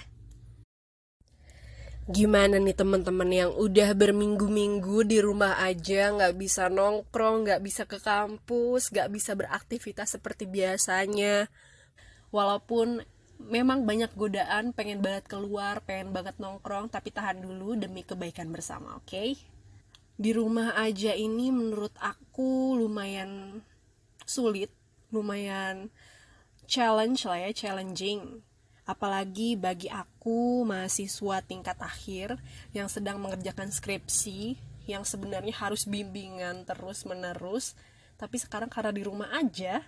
Gimana 2.04 2.60
nih 2.60 2.76
teman-teman 2.76 3.32
yang 3.32 3.52
udah 3.56 3.96
berminggu-minggu 3.96 5.08
di 5.08 5.24
rumah 5.24 5.56
aja 5.64 6.12
nggak 6.12 6.36
bisa 6.36 6.68
nongkrong, 6.68 7.48
nggak 7.48 7.64
bisa 7.64 7.88
ke 7.88 7.96
kampus, 7.96 8.92
nggak 8.92 9.08
bisa 9.08 9.32
beraktivitas 9.32 10.12
seperti 10.12 10.44
biasanya. 10.44 11.48
Walaupun 12.28 13.00
memang 13.48 13.88
banyak 13.88 14.12
godaan, 14.20 14.76
pengen 14.76 15.00
banget 15.00 15.32
keluar, 15.32 15.80
pengen 15.80 16.12
banget 16.12 16.36
nongkrong, 16.36 16.92
tapi 16.92 17.08
tahan 17.08 17.40
dulu 17.40 17.72
demi 17.72 18.04
kebaikan 18.04 18.52
bersama, 18.52 19.00
oke? 19.00 19.08
Okay? 19.08 19.40
Di 20.20 20.36
rumah 20.36 20.76
aja 20.76 21.16
ini 21.16 21.48
menurut 21.48 21.96
aku 22.04 22.84
lumayan 22.84 23.64
sulit, 24.28 24.68
lumayan 25.08 25.88
challenge 26.68 27.24
lah 27.24 27.48
ya, 27.48 27.50
challenging 27.56 28.44
Apalagi 28.84 29.56
bagi 29.56 29.88
aku 29.88 30.64
mahasiswa 30.68 31.40
tingkat 31.40 31.80
akhir 31.80 32.36
yang 32.76 32.92
sedang 32.92 33.16
mengerjakan 33.16 33.72
skripsi 33.72 34.60
yang 34.84 35.08
sebenarnya 35.08 35.56
harus 35.56 35.88
bimbingan 35.88 36.68
terus-menerus, 36.68 37.72
tapi 38.20 38.36
sekarang 38.36 38.68
karena 38.68 38.92
di 38.92 39.00
rumah 39.00 39.32
aja, 39.32 39.80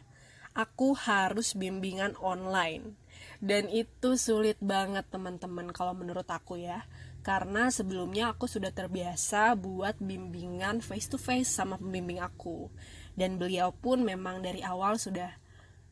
aku 0.57 0.97
harus 0.97 1.53
bimbingan 1.53 2.17
online. 2.25 2.97
Dan 3.37 3.69
itu 3.69 4.17
sulit 4.17 4.57
banget 4.65 5.05
teman-teman 5.13 5.69
kalau 5.77 5.93
menurut 5.93 6.25
aku 6.25 6.57
ya. 6.57 6.89
Karena 7.21 7.69
sebelumnya 7.69 8.33
aku 8.33 8.49
sudah 8.49 8.73
terbiasa 8.73 9.53
buat 9.59 10.01
bimbingan 10.01 10.81
face 10.81 11.11
to 11.13 11.21
face 11.21 11.53
sama 11.53 11.77
pembimbing 11.77 12.23
aku. 12.25 12.73
Dan 13.13 13.37
beliau 13.37 13.77
pun 13.77 14.01
memang 14.01 14.41
dari 14.41 14.65
awal 14.65 14.97
sudah 14.97 15.37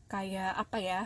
kayak 0.09 0.53
apa 0.57 0.77
ya 0.81 1.01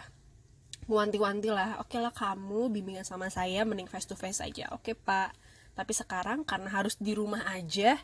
wanti-wanti 0.89 1.53
lah. 1.53 1.77
Oke 1.77 2.01
lah 2.01 2.09
kamu 2.09 2.73
bimbingan 2.73 3.05
sama 3.05 3.29
saya 3.29 3.61
mending 3.61 3.85
face 3.85 4.09
to 4.09 4.17
face 4.17 4.41
aja. 4.41 4.73
Oke 4.73 4.97
pak. 4.97 5.37
Tapi 5.77 5.93
sekarang 5.93 6.43
karena 6.43 6.73
harus 6.73 6.97
di 6.97 7.13
rumah 7.13 7.45
aja 7.47 7.95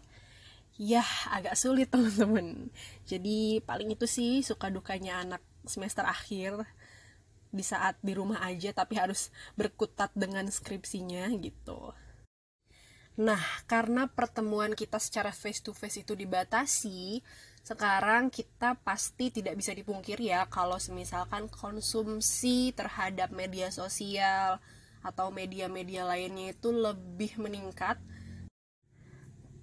ya 0.77 1.03
agak 1.33 1.57
sulit 1.57 1.89
teman-teman. 1.93 2.69
Jadi 3.09 3.59
paling 3.65 3.91
itu 3.91 4.05
sih 4.05 4.45
suka 4.45 4.69
dukanya 4.69 5.25
anak 5.25 5.41
semester 5.65 6.05
akhir 6.05 6.61
di 7.55 7.63
saat 7.63 7.95
di 8.03 8.11
rumah 8.11 8.43
aja 8.43 8.75
tapi 8.75 8.99
harus 8.99 9.33
berkutat 9.57 10.11
dengan 10.13 10.45
skripsinya 10.47 11.31
gitu. 11.39 11.95
Nah, 13.15 13.39
karena 13.63 14.11
pertemuan 14.11 14.75
kita 14.75 14.99
secara 14.99 15.31
face 15.31 15.63
to 15.63 15.71
face 15.71 16.03
itu 16.03 16.19
dibatasi, 16.19 17.23
sekarang 17.65 18.29
kita 18.29 18.77
pasti 18.85 19.33
tidak 19.33 19.57
bisa 19.57 19.73
dipungkir 19.73 20.21
ya 20.21 20.45
kalau 20.45 20.77
semisalkan 20.77 21.49
konsumsi 21.49 22.69
terhadap 22.77 23.33
media 23.33 23.73
sosial 23.73 24.61
atau 25.01 25.33
media-media 25.33 26.05
lainnya 26.05 26.53
itu 26.53 26.69
lebih 26.69 27.41
meningkat 27.41 27.97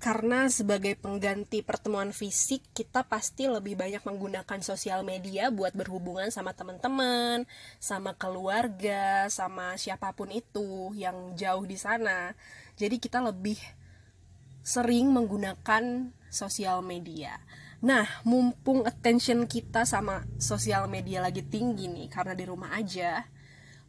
karena 0.02 0.50
sebagai 0.50 0.99
pengganti 0.99 1.62
pertemuan 1.62 2.11
fisik 2.11 2.75
kita 2.75 3.06
pasti 3.06 3.47
lebih 3.47 3.78
banyak 3.78 4.02
menggunakan 4.02 4.59
sosial 4.59 5.06
media 5.06 5.54
buat 5.54 5.71
berhubungan 5.78 6.26
sama 6.35 6.59
teman-teman, 6.59 7.47
sama 7.78 8.18
keluarga, 8.18 9.30
sama 9.30 9.78
siapa 9.78 10.11
pun 10.11 10.35
itu 10.35 10.90
yang 10.99 11.38
jauh 11.38 11.62
di 11.62 11.78
sana. 11.78 12.35
Jadi 12.75 12.99
kita 12.99 13.23
lebih 13.23 13.54
sering 14.66 15.14
menggunakan 15.14 16.11
sosial 16.35 16.82
media. 16.82 17.38
Nah, 17.83 18.07
mumpung 18.23 18.87
attention 18.87 19.43
kita 19.51 19.83
sama 19.83 20.23
sosial 20.39 20.87
media 20.87 21.19
lagi 21.19 21.43
tinggi 21.43 21.91
nih 21.91 22.07
karena 22.07 22.31
di 22.31 22.47
rumah 22.47 22.71
aja, 22.79 23.27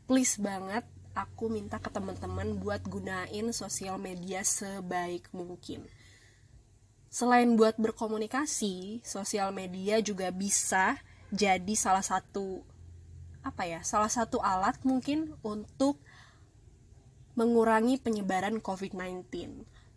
please 0.09 0.41
banget 0.41 0.81
aku 1.13 1.45
minta 1.45 1.77
ke 1.77 1.93
teman-teman 1.93 2.57
buat 2.57 2.81
gunain 2.89 3.53
sosial 3.53 4.01
media 4.01 4.41
sebaik 4.41 5.29
mungkin. 5.29 5.85
Selain 7.13 7.45
buat 7.53 7.77
berkomunikasi, 7.77 9.05
sosial 9.05 9.53
media 9.53 10.01
juga 10.01 10.33
bisa 10.33 10.97
jadi 11.29 11.77
salah 11.77 12.01
satu 12.01 12.65
apa 13.45 13.69
ya? 13.69 13.85
Salah 13.85 14.09
satu 14.09 14.41
alat 14.41 14.81
mungkin 14.81 15.37
untuk 15.45 16.01
mengurangi 17.37 18.01
penyebaran 18.01 18.57
COVID-19. 18.57 19.29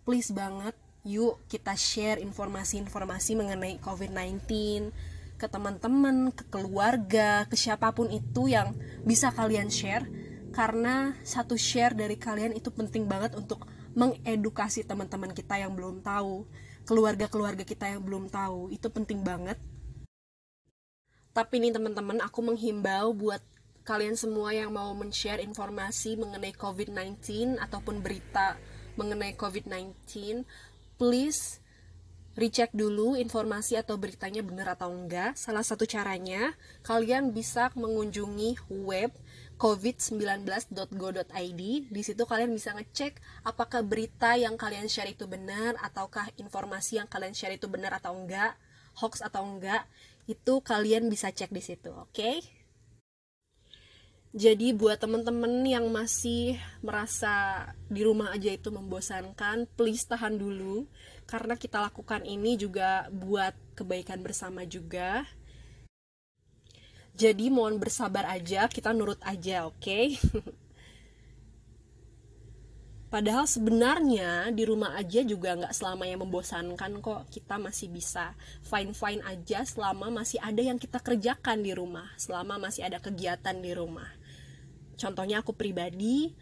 Please 0.04 0.36
banget 0.36 0.76
yuk 1.06 1.38
kita 1.46 1.78
share 1.78 2.18
informasi-informasi 2.18 3.38
mengenai 3.38 3.78
COVID-19 3.78 4.42
ke 5.38 5.46
teman-teman, 5.46 6.34
ke 6.34 6.42
keluarga, 6.50 7.46
ke 7.46 7.54
siapa 7.54 7.94
pun 7.94 8.10
itu 8.10 8.50
yang 8.50 8.74
bisa 9.06 9.30
kalian 9.30 9.70
share 9.70 10.02
karena 10.50 11.14
satu 11.22 11.54
share 11.54 11.94
dari 11.94 12.18
kalian 12.18 12.58
itu 12.58 12.74
penting 12.74 13.06
banget 13.06 13.38
untuk 13.38 13.68
mengedukasi 13.94 14.82
teman-teman 14.82 15.30
kita 15.30 15.60
yang 15.60 15.76
belum 15.78 16.02
tahu, 16.02 16.48
keluarga-keluarga 16.88 17.62
kita 17.62 17.86
yang 17.92 18.02
belum 18.02 18.26
tahu, 18.28 18.72
itu 18.74 18.88
penting 18.90 19.22
banget. 19.22 19.60
Tapi 21.36 21.54
nih 21.60 21.76
teman-teman, 21.76 22.24
aku 22.24 22.40
menghimbau 22.40 23.12
buat 23.12 23.44
kalian 23.84 24.16
semua 24.16 24.56
yang 24.56 24.72
mau 24.72 24.90
men-share 24.96 25.44
informasi 25.44 26.16
mengenai 26.16 26.56
COVID-19 26.56 27.60
ataupun 27.60 28.00
berita 28.00 28.56
mengenai 28.96 29.36
COVID-19 29.36 29.92
please 30.96 31.60
recheck 32.36 32.68
dulu 32.76 33.16
informasi 33.16 33.80
atau 33.80 33.96
beritanya 33.96 34.44
benar 34.44 34.76
atau 34.76 34.92
enggak. 34.92 35.40
Salah 35.40 35.64
satu 35.64 35.88
caranya, 35.88 36.52
kalian 36.84 37.32
bisa 37.32 37.72
mengunjungi 37.72 38.60
web 38.68 39.08
covid19.go.id. 39.56 41.62
Di 41.88 42.02
situ 42.04 42.22
kalian 42.28 42.52
bisa 42.52 42.76
ngecek 42.76 43.16
apakah 43.40 43.80
berita 43.80 44.36
yang 44.36 44.60
kalian 44.60 44.84
share 44.84 45.08
itu 45.08 45.24
benar 45.24 45.80
ataukah 45.80 46.28
informasi 46.36 47.00
yang 47.00 47.08
kalian 47.08 47.32
share 47.32 47.56
itu 47.56 47.72
benar 47.72 47.96
atau 47.96 48.12
enggak, 48.12 48.52
hoax 49.00 49.24
atau 49.24 49.48
enggak. 49.48 49.88
Itu 50.28 50.60
kalian 50.60 51.08
bisa 51.08 51.32
cek 51.32 51.48
di 51.48 51.64
situ, 51.64 51.88
oke? 51.88 52.12
Okay? 52.12 52.44
Jadi 54.36 54.76
buat 54.76 55.00
temen-temen 55.00 55.64
yang 55.64 55.88
masih 55.88 56.60
merasa 56.84 57.64
di 57.88 58.04
rumah 58.04 58.36
aja 58.36 58.52
itu 58.52 58.68
membosankan, 58.68 59.64
please 59.80 60.04
tahan 60.04 60.36
dulu 60.36 60.84
karena 61.24 61.56
kita 61.56 61.80
lakukan 61.80 62.20
ini 62.20 62.60
juga 62.60 63.08
buat 63.08 63.56
kebaikan 63.72 64.20
bersama 64.20 64.68
juga. 64.68 65.24
Jadi 67.16 67.48
mohon 67.48 67.80
bersabar 67.80 68.28
aja, 68.28 68.68
kita 68.68 68.92
nurut 68.92 69.16
aja, 69.24 69.72
oke? 69.72 69.80
Okay? 69.80 70.20
Padahal 73.16 73.48
sebenarnya 73.48 74.52
di 74.52 74.68
rumah 74.68 75.00
aja 75.00 75.24
juga 75.24 75.56
nggak 75.56 75.72
selamanya 75.72 76.20
membosankan 76.20 77.00
kok. 77.00 77.24
Kita 77.32 77.56
masih 77.56 77.88
bisa 77.88 78.36
fine-fine 78.68 79.24
aja 79.24 79.64
selama 79.64 80.12
masih 80.12 80.44
ada 80.44 80.60
yang 80.60 80.76
kita 80.76 81.00
kerjakan 81.00 81.64
di 81.64 81.72
rumah, 81.72 82.12
selama 82.20 82.60
masih 82.60 82.84
ada 82.84 83.00
kegiatan 83.00 83.56
di 83.64 83.72
rumah 83.72 84.15
Contohnya 84.96 85.44
aku 85.44 85.52
pribadi, 85.52 86.32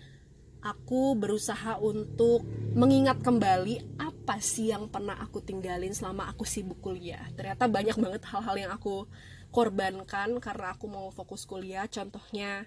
aku 0.65 1.19
berusaha 1.19 1.77
untuk 1.83 2.47
mengingat 2.73 3.21
kembali 3.21 4.01
apa 4.01 4.41
sih 4.41 4.73
yang 4.73 4.89
pernah 4.89 5.21
aku 5.21 5.45
tinggalin 5.45 5.93
selama 5.93 6.31
aku 6.33 6.49
sibuk 6.49 6.81
kuliah. 6.81 7.29
Ternyata 7.37 7.69
banyak 7.69 7.99
banget 8.01 8.23
hal-hal 8.31 8.57
yang 8.57 8.73
aku 8.73 9.05
korbankan 9.53 10.41
karena 10.41 10.73
aku 10.73 10.89
mau 10.89 11.13
fokus 11.13 11.45
kuliah. 11.45 11.85
Contohnya 11.87 12.65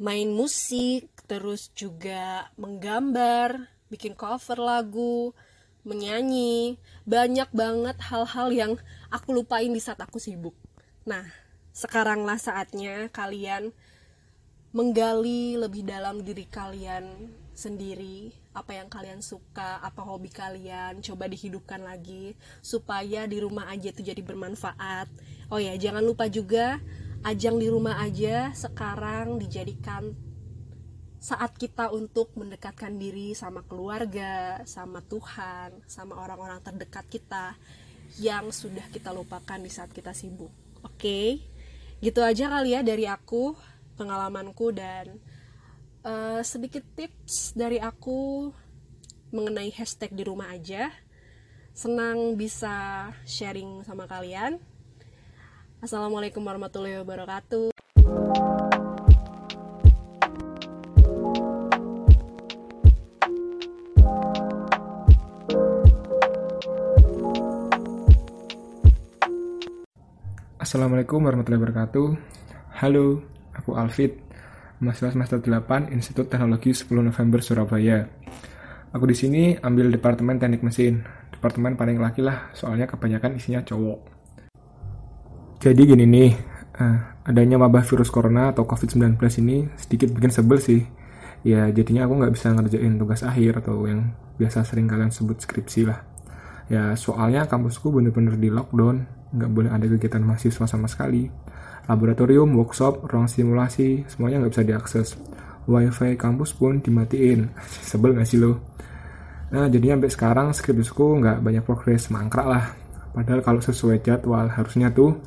main 0.00 0.32
musik, 0.32 1.06
terus 1.28 1.70
juga 1.76 2.50
menggambar, 2.56 3.70
bikin 3.92 4.18
cover 4.18 4.58
lagu, 4.58 5.36
menyanyi. 5.86 6.80
Banyak 7.06 7.54
banget 7.54 7.96
hal-hal 8.10 8.48
yang 8.50 8.72
aku 9.12 9.36
lupain 9.36 9.70
di 9.70 9.78
saat 9.78 10.00
aku 10.02 10.16
sibuk. 10.16 10.56
Nah, 11.06 11.24
sekaranglah 11.70 12.36
saatnya 12.36 13.08
kalian 13.14 13.72
menggali 14.70 15.58
lebih 15.58 15.82
dalam 15.82 16.22
diri 16.22 16.46
kalian 16.46 17.04
sendiri 17.54 18.30
apa 18.54 18.74
yang 18.74 18.88
kalian 18.88 19.20
suka 19.22 19.82
apa 19.82 20.02
hobi 20.02 20.30
kalian 20.30 21.02
coba 21.02 21.26
dihidupkan 21.26 21.82
lagi 21.82 22.34
supaya 22.62 23.26
di 23.26 23.38
rumah 23.42 23.68
aja 23.70 23.90
itu 23.90 24.02
jadi 24.02 24.22
bermanfaat 24.22 25.10
oh 25.50 25.58
ya 25.58 25.74
jangan 25.76 26.02
lupa 26.02 26.30
juga 26.30 26.78
ajang 27.26 27.60
di 27.60 27.68
rumah 27.68 28.00
aja 28.00 28.54
sekarang 28.56 29.36
dijadikan 29.36 30.14
saat 31.20 31.52
kita 31.60 31.92
untuk 31.92 32.32
mendekatkan 32.32 32.96
diri 32.96 33.36
sama 33.36 33.60
keluarga, 33.68 34.64
sama 34.64 35.04
Tuhan, 35.04 35.76
sama 35.84 36.16
orang-orang 36.16 36.64
terdekat 36.64 37.04
kita 37.12 37.60
yang 38.16 38.48
sudah 38.48 38.88
kita 38.88 39.12
lupakan 39.12 39.60
di 39.60 39.68
saat 39.68 39.92
kita 39.92 40.16
sibuk. 40.16 40.48
Oke, 40.80 40.96
okay? 40.96 41.28
gitu 42.00 42.24
aja 42.24 42.48
kali 42.48 42.72
ya 42.72 42.80
dari 42.80 43.04
aku 43.04 43.52
pengalamanku 44.00 44.72
dan 44.72 45.20
uh, 46.08 46.40
sedikit 46.40 46.80
tips 46.96 47.52
dari 47.52 47.76
aku 47.76 48.48
mengenai 49.28 49.68
hashtag 49.76 50.16
di 50.16 50.24
rumah 50.24 50.48
aja. 50.48 50.88
Senang 51.76 52.40
bisa 52.40 53.12
sharing 53.28 53.84
sama 53.84 54.08
kalian. 54.08 54.56
Assalamualaikum 55.84 56.40
warahmatullahi 56.40 57.04
wabarakatuh. 57.04 57.68
Assalamualaikum 70.60 71.18
warahmatullahi 71.24 71.60
wabarakatuh. 71.64 72.08
Halo, 72.78 73.26
Aku 73.60 73.76
Alfit, 73.76 74.16
mahasiswa 74.80 75.12
semester 75.12 75.38
8 75.44 75.92
Institut 75.92 76.32
Teknologi 76.32 76.72
10 76.72 76.88
November 77.04 77.44
Surabaya. 77.44 78.08
Aku 78.96 79.04
di 79.04 79.14
sini 79.14 79.54
ambil 79.60 79.92
departemen 79.92 80.40
teknik 80.40 80.64
mesin, 80.64 81.04
departemen 81.30 81.76
paling 81.76 82.00
laki 82.00 82.24
lah, 82.24 82.48
soalnya 82.56 82.88
kebanyakan 82.88 83.36
isinya 83.36 83.60
cowok. 83.60 84.00
Jadi 85.60 85.82
gini 85.84 86.08
nih, 86.08 86.32
Nah, 86.80 87.20
adanya 87.28 87.60
wabah 87.60 87.84
virus 87.84 88.08
corona 88.08 88.56
atau 88.56 88.64
COVID-19 88.64 89.20
ini 89.44 89.68
sedikit 89.76 90.08
bikin 90.16 90.32
sebel 90.32 90.56
sih. 90.56 90.80
Ya, 91.44 91.68
jadinya 91.68 92.08
aku 92.08 92.16
nggak 92.16 92.32
bisa 92.32 92.56
ngerjain 92.56 92.96
tugas 92.96 93.20
akhir 93.20 93.60
atau 93.60 93.84
yang 93.84 94.16
biasa 94.40 94.64
sering 94.64 94.88
kalian 94.88 95.12
sebut 95.12 95.36
skripsi 95.44 95.84
lah. 95.84 96.00
Ya, 96.72 96.96
soalnya 96.96 97.44
kampusku 97.44 97.92
bener-bener 97.92 98.40
di 98.40 98.48
lockdown, 98.48 99.04
nggak 99.36 99.50
boleh 99.52 99.68
ada 99.68 99.84
kegiatan 99.84 100.24
mahasiswa 100.24 100.64
sama 100.64 100.88
sekali. 100.88 101.28
Laboratorium, 101.90 102.54
workshop, 102.54 103.10
ruang 103.10 103.26
simulasi, 103.26 104.06
semuanya 104.06 104.46
nggak 104.46 104.52
bisa 104.54 104.62
diakses. 104.62 105.08
Wifi 105.66 106.14
kampus 106.14 106.54
pun 106.54 106.78
dimatiin. 106.78 107.50
Sebel 107.90 108.14
nggak 108.14 108.28
sih 108.30 108.38
lo? 108.38 108.62
Nah, 109.50 109.66
jadinya 109.66 109.98
sampai 109.98 110.14
sekarang 110.14 110.48
skripsiku 110.54 111.18
nggak 111.18 111.42
banyak 111.42 111.66
progres, 111.66 112.06
mangkrak 112.14 112.46
lah. 112.46 112.64
Padahal 113.10 113.42
kalau 113.42 113.58
sesuai 113.58 113.98
jadwal 114.06 114.46
harusnya 114.46 114.94
tuh 114.94 115.18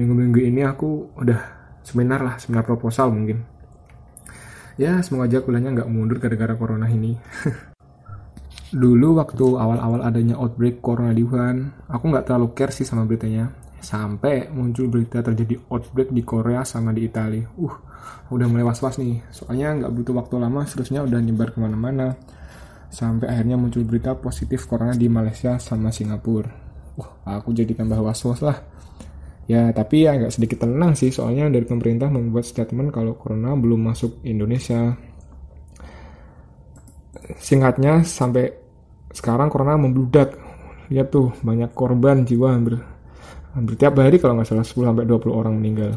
minggu-minggu 0.00 0.40
ini 0.40 0.64
aku 0.64 1.12
udah 1.20 1.40
seminar 1.84 2.24
lah, 2.24 2.34
seminar 2.40 2.64
proposal 2.64 3.12
mungkin. 3.12 3.44
Ya, 4.80 5.00
semoga 5.04 5.28
aja 5.28 5.44
kuliahnya 5.44 5.76
nggak 5.76 5.88
mundur 5.92 6.16
gara-gara 6.16 6.56
corona 6.56 6.88
ini. 6.88 7.16
Dulu 8.72 9.20
waktu 9.20 9.46
awal-awal 9.56 10.04
adanya 10.04 10.36
outbreak 10.40 10.80
corona 10.80 11.12
di 11.12 11.24
Wuhan, 11.24 11.72
aku 11.88 12.08
nggak 12.08 12.28
terlalu 12.28 12.56
care 12.56 12.72
sih 12.72 12.88
sama 12.88 13.04
beritanya. 13.04 13.52
Sampai 13.80 14.50
muncul 14.50 14.90
berita 14.90 15.22
terjadi 15.22 15.60
outbreak 15.70 16.10
di 16.10 16.22
Korea 16.26 16.66
sama 16.66 16.90
di 16.90 17.06
Italia. 17.06 17.46
Uh, 17.56 17.76
udah 18.32 18.46
mulai 18.50 18.66
was-was 18.66 18.98
nih. 18.98 19.22
Soalnya 19.30 19.76
nggak 19.84 19.92
butuh 19.92 20.14
waktu 20.16 20.34
lama, 20.42 20.66
seterusnya 20.66 21.06
udah 21.06 21.20
nyebar 21.22 21.54
ke 21.54 21.58
mana-mana. 21.62 22.16
Sampai 22.90 23.28
akhirnya 23.30 23.58
muncul 23.60 23.82
berita 23.84 24.16
positif 24.16 24.64
corona 24.66 24.96
di 24.96 25.06
Malaysia 25.06 25.58
sama 25.60 25.92
Singapura. 25.92 26.48
Uh, 26.96 27.10
aku 27.24 27.52
jadi 27.52 27.76
tambah 27.76 28.00
was-was 28.00 28.40
lah 28.40 28.76
Ya, 29.46 29.70
tapi 29.70 30.02
ya 30.02 30.18
agak 30.18 30.34
sedikit 30.34 30.66
tenang 30.66 30.98
sih, 30.98 31.14
soalnya 31.14 31.46
dari 31.46 31.62
pemerintah 31.62 32.10
membuat 32.10 32.42
statement 32.42 32.90
kalau 32.90 33.14
corona 33.14 33.54
belum 33.54 33.78
masuk 33.78 34.18
Indonesia. 34.26 34.98
Singkatnya, 37.38 38.02
sampai 38.02 38.50
sekarang 39.14 39.46
corona 39.46 39.78
membludak. 39.78 40.34
Lihat 40.90 41.14
tuh, 41.14 41.30
banyak 41.46 41.70
korban 41.78 42.26
jiwa 42.26 42.58
hampir. 42.58 42.82
Hampir 43.56 43.74
tiap 43.80 43.96
hari 43.96 44.20
kalau 44.20 44.36
nggak 44.36 44.52
salah 44.52 44.68
10-20 44.68 45.32
orang 45.32 45.56
meninggal. 45.56 45.96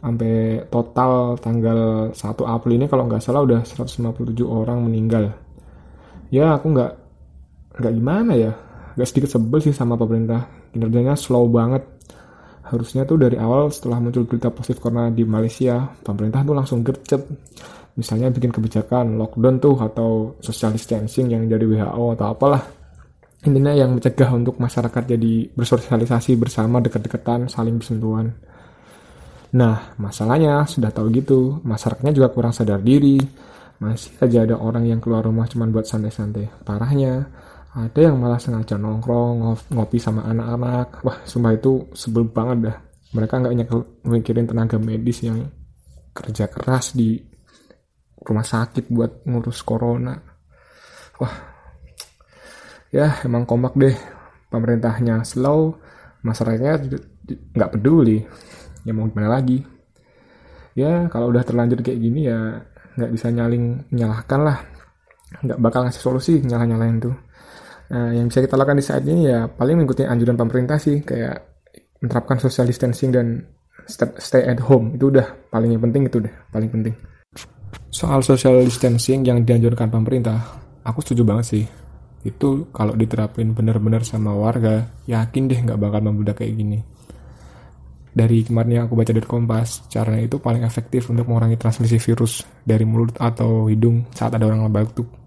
Sampai 0.00 0.64
total 0.72 1.36
tanggal 1.36 2.08
1 2.16 2.16
April 2.24 2.72
ini 2.80 2.88
kalau 2.88 3.04
nggak 3.04 3.20
salah 3.20 3.44
udah 3.44 3.60
157 3.68 4.00
orang 4.48 4.80
meninggal. 4.80 5.28
Ya, 6.32 6.56
aku 6.56 6.72
nggak 6.72 6.92
nggak 7.84 7.92
gimana 7.92 8.32
ya. 8.32 8.56
Nggak 8.96 9.08
sedikit 9.12 9.36
sebel 9.36 9.60
sih 9.60 9.76
sama 9.76 10.00
pemerintah. 10.00 10.48
Kinerjanya 10.72 11.20
slow 11.20 11.52
banget 11.52 11.84
harusnya 12.64 13.04
tuh 13.04 13.20
dari 13.20 13.36
awal 13.36 13.68
setelah 13.68 14.00
muncul 14.00 14.24
berita 14.24 14.48
positif 14.48 14.80
corona 14.80 15.12
di 15.12 15.20
Malaysia, 15.28 15.84
pemerintah 16.00 16.40
tuh 16.48 16.56
langsung 16.56 16.80
gercep. 16.80 17.20
Misalnya 17.94 18.32
bikin 18.32 18.50
kebijakan 18.50 19.20
lockdown 19.20 19.60
tuh 19.60 19.76
atau 19.78 20.34
social 20.40 20.72
distancing 20.72 21.28
yang 21.28 21.44
jadi 21.44 21.62
WHO 21.62 22.16
atau 22.16 22.26
apalah. 22.32 22.83
Intinya 23.44 23.76
yang 23.76 23.92
mencegah 23.92 24.32
untuk 24.32 24.56
masyarakat 24.56 25.04
jadi 25.04 25.52
bersosialisasi 25.52 26.40
bersama 26.40 26.80
dekat-dekatan, 26.80 27.52
saling 27.52 27.76
bersentuhan. 27.76 28.32
Nah, 29.54 29.94
masalahnya 30.00 30.64
sudah 30.64 30.90
tahu 30.90 31.12
gitu, 31.12 31.60
masyarakatnya 31.62 32.16
juga 32.16 32.32
kurang 32.32 32.56
sadar 32.56 32.80
diri. 32.80 33.20
Masih 33.78 34.16
aja 34.18 34.48
ada 34.48 34.56
orang 34.56 34.88
yang 34.88 34.98
keluar 34.98 35.22
rumah 35.22 35.44
cuma 35.44 35.68
buat 35.68 35.84
santai-santai. 35.84 36.64
Parahnya, 36.64 37.28
ada 37.74 38.00
yang 38.00 38.22
malah 38.22 38.38
sengaja 38.38 38.78
nongkrong 38.78 39.58
ngopi 39.74 39.98
sama 39.98 40.22
anak-anak 40.30 41.02
wah 41.02 41.18
sumpah 41.26 41.58
itu 41.58 41.90
sebel 41.90 42.30
banget 42.30 42.70
dah 42.70 42.76
mereka 43.18 43.42
nggak 43.42 43.54
mikirin 44.06 44.46
tenaga 44.46 44.78
medis 44.78 45.26
yang 45.26 45.42
kerja 46.14 46.46
keras 46.46 46.94
di 46.94 47.18
rumah 48.22 48.46
sakit 48.46 48.86
buat 48.94 49.26
ngurus 49.26 49.66
corona 49.66 50.14
wah 51.18 51.53
ya 52.94 53.18
emang 53.26 53.42
kompak 53.42 53.74
deh 53.74 53.96
pemerintahnya 54.54 55.26
slow 55.26 55.74
masyarakatnya 56.22 56.94
nggak 57.50 57.72
peduli 57.74 58.22
ya 58.86 58.94
mau 58.94 59.10
gimana 59.10 59.34
lagi 59.34 59.66
ya 60.78 61.10
kalau 61.10 61.34
udah 61.34 61.42
terlanjur 61.42 61.82
kayak 61.82 61.98
gini 61.98 62.30
ya 62.30 62.62
nggak 62.94 63.10
bisa 63.10 63.34
nyaling 63.34 63.82
menyalahkan 63.90 64.40
lah 64.46 64.58
nggak 65.42 65.58
bakal 65.58 65.82
ngasih 65.82 66.02
solusi 66.02 66.38
nyalah 66.46 66.70
nyalahin 66.70 67.02
tuh 67.02 67.16
Nah, 67.84 68.16
yang 68.16 68.32
bisa 68.32 68.40
kita 68.40 68.56
lakukan 68.56 68.80
di 68.80 68.86
saat 68.86 69.04
ini 69.04 69.28
ya 69.28 69.44
paling 69.44 69.76
mengikuti 69.76 70.08
anjuran 70.08 70.40
pemerintah 70.40 70.80
sih, 70.80 71.04
kayak 71.04 71.68
menerapkan 72.00 72.40
social 72.40 72.64
distancing 72.64 73.12
dan 73.12 73.44
stay 74.16 74.40
at 74.40 74.60
home. 74.64 74.96
Itu 74.96 75.12
udah 75.12 75.52
paling 75.52 75.76
yang 75.76 75.82
penting 75.84 76.08
itu 76.08 76.24
deh, 76.24 76.32
paling 76.48 76.72
penting. 76.72 76.94
Soal 77.92 78.24
social 78.24 78.64
distancing 78.64 79.22
yang 79.22 79.44
dianjurkan 79.44 79.92
pemerintah, 79.92 80.40
aku 80.82 81.04
setuju 81.04 81.22
banget 81.28 81.44
sih. 81.44 81.64
Itu 82.24 82.72
kalau 82.72 82.96
diterapin 82.96 83.52
benar-benar 83.52 84.02
sama 84.02 84.32
warga, 84.32 84.88
yakin 85.04 85.46
deh 85.46 85.60
nggak 85.60 85.78
bakal 85.78 86.00
membludak 86.00 86.40
kayak 86.40 86.56
gini. 86.56 86.78
Dari 88.14 88.46
kemarin 88.46 88.70
yang 88.72 88.84
aku 88.88 88.94
baca 88.96 89.10
dari 89.12 89.26
Kompas, 89.26 89.90
caranya 89.90 90.24
itu 90.24 90.38
paling 90.40 90.62
efektif 90.64 91.10
untuk 91.10 91.28
mengurangi 91.28 91.58
transmisi 91.60 92.00
virus 92.00 92.46
dari 92.62 92.86
mulut 92.86 93.18
atau 93.18 93.68
hidung 93.68 94.06
saat 94.14 94.32
ada 94.38 94.46
orang 94.46 94.70
batuk 94.70 95.24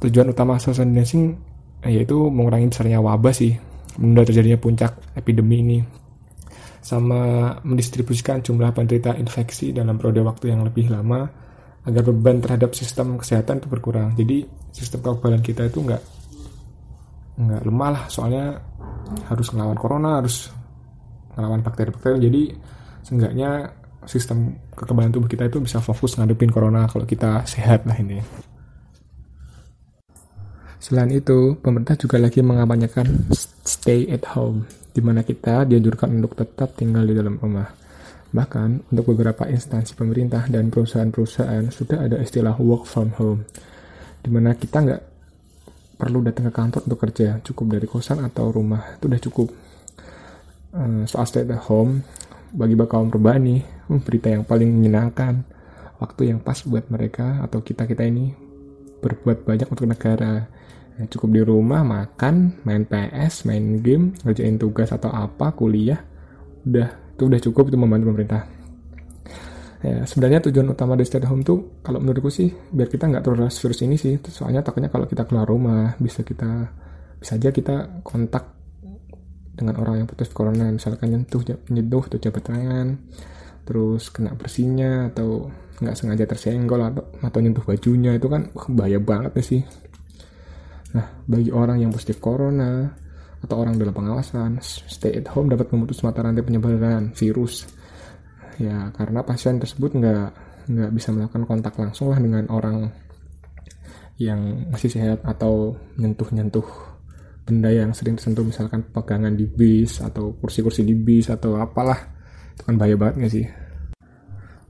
tujuan 0.00 0.32
utama 0.32 0.56
social 0.56 0.88
distancing 0.88 1.36
eh, 1.84 1.92
yaitu 2.00 2.16
mengurangi 2.16 2.72
besarnya 2.72 2.98
wabah 3.04 3.36
sih 3.36 3.52
menunda 4.00 4.24
terjadinya 4.24 4.56
puncak 4.56 4.96
epidemi 5.12 5.60
ini 5.60 5.78
sama 6.80 7.52
mendistribusikan 7.60 8.40
jumlah 8.40 8.72
penderita 8.72 9.12
infeksi 9.20 9.76
dalam 9.76 10.00
periode 10.00 10.24
waktu 10.24 10.56
yang 10.56 10.64
lebih 10.64 10.88
lama 10.88 11.28
agar 11.88 12.02
beban 12.04 12.44
terhadap 12.44 12.76
sistem 12.76 13.16
kesehatan 13.16 13.64
itu 13.64 13.68
berkurang. 13.68 14.12
Jadi 14.16 14.44
sistem 14.72 15.00
kekebalan 15.00 15.40
kita 15.40 15.68
itu 15.68 15.80
nggak 15.80 16.02
nggak 17.40 17.62
lemah 17.64 17.90
lah. 17.96 18.04
Soalnya 18.12 18.60
harus 19.26 19.48
melawan 19.56 19.78
corona 19.80 20.20
harus 20.20 20.52
melawan 21.34 21.64
bakteri-bakteri. 21.64 22.18
Jadi 22.20 22.42
seenggaknya 23.00 23.50
sistem 24.04 24.56
kekebalan 24.76 25.12
tubuh 25.12 25.28
kita 25.28 25.48
itu 25.48 25.60
bisa 25.60 25.80
fokus 25.80 26.16
ngadepin 26.16 26.52
corona 26.52 26.88
kalau 26.88 27.04
kita 27.04 27.44
sehat 27.44 27.84
lah 27.84 27.96
ini 28.00 28.20
Selain 30.80 31.12
itu, 31.12 31.60
pemerintah 31.60 31.92
juga 31.92 32.16
lagi 32.16 32.40
mengampanyekan 32.40 33.28
stay 33.68 34.08
at 34.08 34.24
home, 34.32 34.64
di 34.96 35.04
mana 35.04 35.20
kita 35.20 35.68
dianjurkan 35.68 36.08
untuk 36.16 36.32
tetap 36.40 36.72
tinggal 36.72 37.04
di 37.04 37.12
dalam 37.12 37.36
rumah. 37.36 37.68
Bahkan, 38.30 38.94
untuk 38.94 39.14
beberapa 39.14 39.46
instansi 39.50 39.98
pemerintah 39.98 40.46
dan 40.46 40.70
perusahaan-perusahaan 40.70 41.66
sudah 41.74 42.06
ada 42.06 42.16
istilah 42.22 42.54
work 42.62 42.86
from 42.86 43.10
home, 43.18 43.42
di 44.22 44.30
mana 44.30 44.54
kita 44.54 44.78
nggak 44.86 45.02
perlu 45.98 46.22
datang 46.22 46.48
ke 46.48 46.52
kantor 46.54 46.80
untuk 46.86 47.00
kerja, 47.02 47.42
cukup 47.42 47.76
dari 47.76 47.86
kosan 47.90 48.22
atau 48.22 48.54
rumah, 48.54 48.96
itu 48.96 49.04
udah 49.10 49.20
cukup. 49.20 49.48
Eh, 50.70 51.02
soal 51.10 51.26
stay 51.26 51.42
at 51.42 51.66
home, 51.66 52.06
bagi 52.54 52.78
kaum 52.78 53.10
perubahan 53.10 53.42
nih, 53.42 53.60
hmm, 53.90 54.00
berita 54.06 54.30
yang 54.30 54.46
paling 54.46 54.70
menyenangkan, 54.70 55.42
waktu 56.00 56.32
yang 56.32 56.40
pas 56.40 56.56
buat 56.64 56.88
mereka 56.88 57.44
atau 57.44 57.60
kita-kita 57.60 58.08
ini 58.08 58.32
berbuat 59.04 59.44
banyak 59.44 59.68
untuk 59.68 59.86
negara 59.88 60.48
ya, 60.96 61.04
cukup 61.08 61.28
di 61.32 61.42
rumah 61.44 61.84
makan 61.84 62.64
main 62.64 62.88
PS 62.88 63.44
main 63.44 63.84
game 63.84 64.16
ngerjain 64.24 64.56
tugas 64.56 64.92
atau 64.92 65.12
apa 65.12 65.52
kuliah 65.52 66.00
udah 66.64 67.09
itu 67.20 67.28
udah 67.28 67.40
cukup 67.44 67.68
itu 67.68 67.76
membantu 67.76 68.16
pemerintah. 68.16 68.48
Ya 69.84 70.08
sebenarnya 70.08 70.40
tujuan 70.48 70.72
utama 70.72 70.96
dari 70.96 71.04
stay 71.04 71.20
at 71.20 71.28
home 71.28 71.44
tuh 71.44 71.84
kalau 71.84 72.00
menurutku 72.00 72.32
sih 72.32 72.48
biar 72.48 72.88
kita 72.88 73.12
nggak 73.12 73.20
terus 73.28 73.60
virus 73.60 73.80
ini 73.84 74.00
sih. 74.00 74.16
Soalnya 74.24 74.64
takutnya 74.64 74.88
kalau 74.88 75.04
kita 75.04 75.28
keluar 75.28 75.44
rumah 75.44 76.00
bisa 76.00 76.24
kita 76.24 76.72
bisa 77.20 77.36
aja 77.36 77.52
kita 77.52 78.00
kontak 78.00 78.56
dengan 79.52 79.76
orang 79.76 80.00
yang 80.00 80.08
putus 80.08 80.32
corona. 80.32 80.72
Misalkan 80.72 81.12
nyentuh 81.12 81.44
nyentuh 81.68 82.08
atau 82.08 82.16
jabat 82.16 82.40
tangan 82.40 83.04
terus 83.68 84.08
kena 84.08 84.32
bersihnya 84.32 85.12
atau 85.12 85.52
nggak 85.84 85.96
sengaja 85.96 86.24
tersenggol 86.24 86.80
atau 86.80 87.04
atau 87.20 87.38
nyentuh 87.44 87.64
bajunya 87.64 88.16
itu 88.16 88.32
kan 88.32 88.48
bahaya 88.72 88.96
banget 88.96 89.36
sih. 89.44 89.60
Nah, 90.96 91.06
bagi 91.28 91.52
orang 91.52 91.84
yang 91.84 91.92
positif 91.92 92.18
corona 92.18 92.96
atau 93.40 93.56
orang 93.56 93.80
dalam 93.80 93.96
pengawasan, 93.96 94.60
stay 94.62 95.16
at 95.16 95.28
home 95.32 95.48
dapat 95.48 95.72
memutus 95.72 96.04
mata 96.04 96.20
rantai 96.20 96.44
penyebaran 96.44 97.16
virus. 97.16 97.64
Ya, 98.60 98.92
karena 98.92 99.24
pasien 99.24 99.56
tersebut 99.56 99.96
nggak 99.96 100.28
nggak 100.70 100.90
bisa 100.92 101.08
melakukan 101.10 101.48
kontak 101.48 101.74
langsung 101.80 102.12
lah 102.12 102.20
dengan 102.20 102.44
orang 102.52 102.92
yang 104.20 104.68
masih 104.68 104.92
sehat 104.92 105.24
atau 105.24 105.72
nyentuh-nyentuh 105.96 106.64
benda 107.48 107.72
yang 107.72 107.96
sering 107.96 108.20
tersentuh 108.20 108.44
misalkan 108.44 108.84
pegangan 108.92 109.32
di 109.32 109.48
bis 109.48 110.04
atau 110.04 110.36
kursi-kursi 110.36 110.84
di 110.84 110.92
bis 110.92 111.32
atau 111.32 111.56
apalah. 111.56 111.98
Itu 112.52 112.68
kan 112.68 112.76
bahaya 112.76 113.00
banget 113.00 113.14
gak 113.24 113.32
sih? 113.32 113.46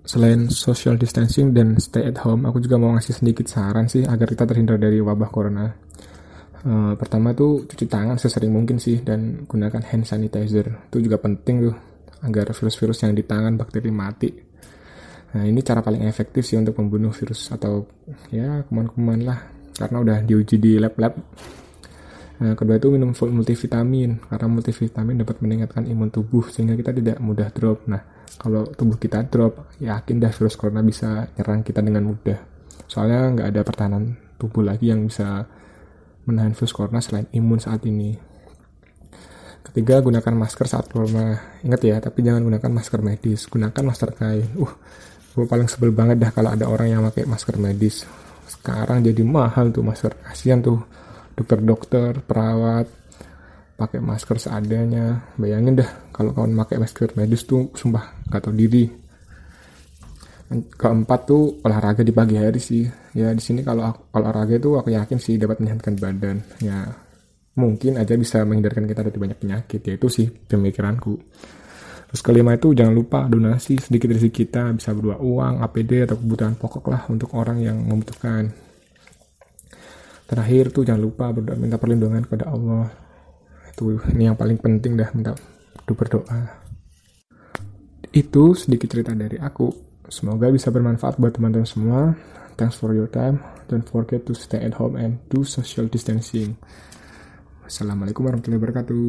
Selain 0.07 0.47
social 0.49 0.95
distancing 0.95 1.51
dan 1.51 1.77
stay 1.83 2.07
at 2.07 2.23
home 2.23 2.47
aku 2.47 2.63
juga 2.63 2.79
mau 2.79 2.95
ngasih 2.95 3.21
sedikit 3.21 3.51
saran 3.51 3.91
sih 3.91 4.07
agar 4.07 4.31
kita 4.31 4.47
terhindar 4.47 4.79
dari 4.79 5.03
wabah 5.03 5.29
corona 5.29 5.67
Uh, 6.61 6.93
pertama 6.93 7.33
tuh 7.33 7.65
cuci 7.65 7.89
tangan 7.89 8.21
sesering 8.21 8.53
mungkin 8.53 8.77
sih 8.77 9.01
dan 9.01 9.49
gunakan 9.49 9.81
hand 9.81 10.05
sanitizer 10.05 10.69
itu 10.93 11.09
juga 11.09 11.17
penting 11.17 11.65
tuh 11.65 11.77
agar 12.21 12.53
virus-virus 12.53 13.01
yang 13.09 13.17
di 13.17 13.25
tangan 13.25 13.57
bakteri 13.57 13.89
mati. 13.89 14.29
Nah, 15.31 15.47
ini 15.47 15.65
cara 15.65 15.81
paling 15.81 16.05
efektif 16.05 16.45
sih 16.45 16.61
untuk 16.61 16.77
membunuh 16.77 17.15
virus 17.17 17.49
atau 17.49 17.89
ya 18.29 18.61
kuman-kuman 18.69 19.25
lah 19.25 19.39
karena 19.73 19.97
udah 20.05 20.19
diuji 20.21 20.61
di 20.61 20.77
lab-lab. 20.77 21.17
Nah, 22.41 22.53
kedua 22.53 22.77
itu 22.77 22.93
minum 22.93 23.17
multivitamin 23.17 24.29
karena 24.29 24.47
multivitamin 24.49 25.17
dapat 25.25 25.37
meningkatkan 25.41 25.85
imun 25.89 26.13
tubuh 26.13 26.45
sehingga 26.53 26.77
kita 26.77 26.93
tidak 26.93 27.17
mudah 27.25 27.49
drop. 27.57 27.89
Nah, 27.89 28.01
kalau 28.37 28.69
tubuh 28.69 29.01
kita 29.01 29.25
drop, 29.29 29.77
yakin 29.81 30.21
dah 30.21 30.33
virus 30.33 30.61
corona 30.61 30.85
bisa 30.85 31.25
nyerang 31.37 31.65
kita 31.65 31.81
dengan 31.81 32.05
mudah. 32.05 32.41
Soalnya 32.85 33.33
nggak 33.33 33.49
ada 33.55 33.61
pertahanan 33.65 34.05
tubuh 34.37 34.65
lagi 34.65 34.93
yang 34.93 35.09
bisa 35.09 35.45
menahan 36.29 36.53
virus 36.57 36.75
corona 36.75 37.01
selain 37.01 37.29
imun 37.33 37.61
saat 37.61 37.85
ini. 37.87 38.17
Ketiga, 39.61 40.03
gunakan 40.03 40.35
masker 40.35 40.67
saat 40.67 40.89
keluar 40.91 41.07
rumah. 41.07 41.33
Ingat 41.63 41.81
ya, 41.85 41.97
tapi 42.01 42.27
jangan 42.27 42.43
gunakan 42.43 42.71
masker 42.75 43.01
medis. 43.05 43.47
Gunakan 43.47 43.83
masker 43.87 44.11
kain. 44.17 44.49
Uh, 44.59 44.73
gue 45.37 45.47
paling 45.47 45.69
sebel 45.71 45.95
banget 45.95 46.19
dah 46.19 46.33
kalau 46.35 46.51
ada 46.51 46.67
orang 46.67 46.91
yang 46.91 47.03
pakai 47.07 47.29
masker 47.29 47.55
medis. 47.61 48.03
Sekarang 48.51 49.05
jadi 49.05 49.23
mahal 49.23 49.71
tuh 49.71 49.87
masker. 49.87 50.17
Kasihan 50.27 50.59
tuh 50.59 50.83
dokter-dokter, 51.39 52.19
perawat, 52.25 52.89
pakai 53.79 54.01
masker 54.03 54.43
seadanya. 54.43 55.23
Bayangin 55.39 55.79
dah 55.85 55.91
kalau 56.11 56.35
kawan 56.35 56.57
pakai 56.57 56.83
masker 56.83 57.15
medis 57.15 57.47
tuh 57.47 57.71
sumpah 57.77 58.27
gak 58.27 58.49
tau 58.49 58.57
diri. 58.57 58.91
Keempat 60.51 61.21
tuh 61.31 61.63
olahraga 61.63 62.03
di 62.03 62.11
pagi 62.11 62.35
hari 62.35 62.59
sih. 62.59 62.83
Ya 63.15 63.31
di 63.31 63.39
sini 63.39 63.63
kalau 63.63 63.87
olahraga 64.11 64.59
itu 64.59 64.75
aku 64.75 64.91
yakin 64.91 65.23
sih 65.23 65.39
dapat 65.39 65.63
menyehatkan 65.63 65.95
badan. 65.95 66.43
Ya 66.59 66.91
mungkin 67.55 67.95
aja 68.03 68.19
bisa 68.19 68.43
menghindarkan 68.43 68.91
kita 68.91 69.07
dari 69.07 69.19
banyak 69.19 69.39
penyakit. 69.39 69.81
Ya 69.87 69.95
itu 69.95 70.11
sih 70.11 70.27
pemikiranku. 70.27 71.15
Terus 72.11 72.27
kelima 72.27 72.59
itu 72.59 72.75
jangan 72.75 72.91
lupa 72.91 73.31
donasi 73.31 73.79
sedikit 73.79 74.11
dari 74.11 74.35
kita 74.35 74.75
bisa 74.75 74.91
berupa 74.91 75.23
uang, 75.23 75.63
APD 75.63 76.11
atau 76.11 76.19
kebutuhan 76.19 76.59
pokok 76.59 76.85
lah 76.91 77.07
untuk 77.07 77.31
orang 77.39 77.63
yang 77.63 77.79
membutuhkan. 77.87 78.51
Terakhir 80.27 80.75
tuh 80.75 80.83
jangan 80.83 81.03
lupa 81.07 81.31
berdoa 81.31 81.55
minta 81.55 81.79
perlindungan 81.79 82.27
kepada 82.27 82.51
Allah. 82.51 82.91
Itu 83.71 84.03
ini 84.11 84.27
yang 84.27 84.35
paling 84.35 84.59
penting 84.59 84.99
dah 84.99 85.07
minta 85.15 85.39
berdoa. 85.87 86.59
Itu 88.11 88.59
sedikit 88.59 88.91
cerita 88.91 89.15
dari 89.15 89.39
aku. 89.39 89.90
Semoga 90.11 90.51
bisa 90.51 90.75
bermanfaat 90.75 91.23
buat 91.23 91.31
teman-teman 91.31 91.63
semua. 91.63 92.19
Thanks 92.59 92.75
for 92.77 92.91
your 92.91 93.07
time. 93.07 93.39
Don't 93.71 93.87
forget 93.87 94.27
to 94.27 94.35
stay 94.35 94.59
at 94.59 94.75
home 94.75 94.99
and 94.99 95.23
do 95.31 95.47
social 95.47 95.87
distancing. 95.87 96.59
Wassalamualaikum 97.63 98.27
warahmatullahi 98.27 98.59
wabarakatuh. 98.59 99.07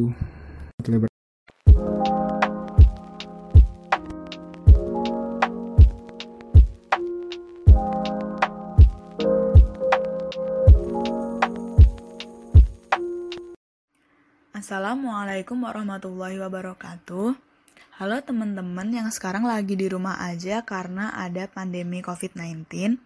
Assalamualaikum 14.54 15.58
warahmatullahi 15.66 16.38
wabarakatuh. 16.38 17.51
Halo 17.92 18.24
teman-teman 18.24 18.88
yang 18.88 19.12
sekarang 19.12 19.44
lagi 19.44 19.76
di 19.76 19.84
rumah 19.84 20.16
aja 20.16 20.64
karena 20.64 21.12
ada 21.12 21.44
pandemi 21.44 22.00
COVID-19. 22.00 22.96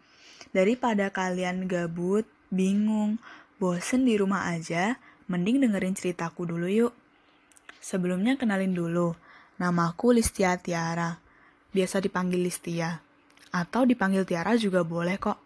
Daripada 0.55 1.11
kalian 1.11 1.67
gabut, 1.67 2.23
bingung, 2.55 3.19
bosen 3.59 4.07
di 4.07 4.15
rumah 4.15 4.47
aja, 4.47 4.95
mending 5.27 5.67
dengerin 5.67 5.99
ceritaku 5.99 6.47
dulu 6.47 6.71
yuk. 6.71 6.95
Sebelumnya 7.83 8.39
kenalin 8.39 8.79
dulu, 8.79 9.19
namaku 9.59 10.23
Listia 10.23 10.55
Tiara. 10.55 11.19
Biasa 11.75 11.99
dipanggil 11.99 12.47
Listia. 12.47 13.03
Atau 13.51 13.91
dipanggil 13.91 14.23
Tiara 14.23 14.55
juga 14.55 14.87
boleh 14.87 15.19
kok. 15.19 15.43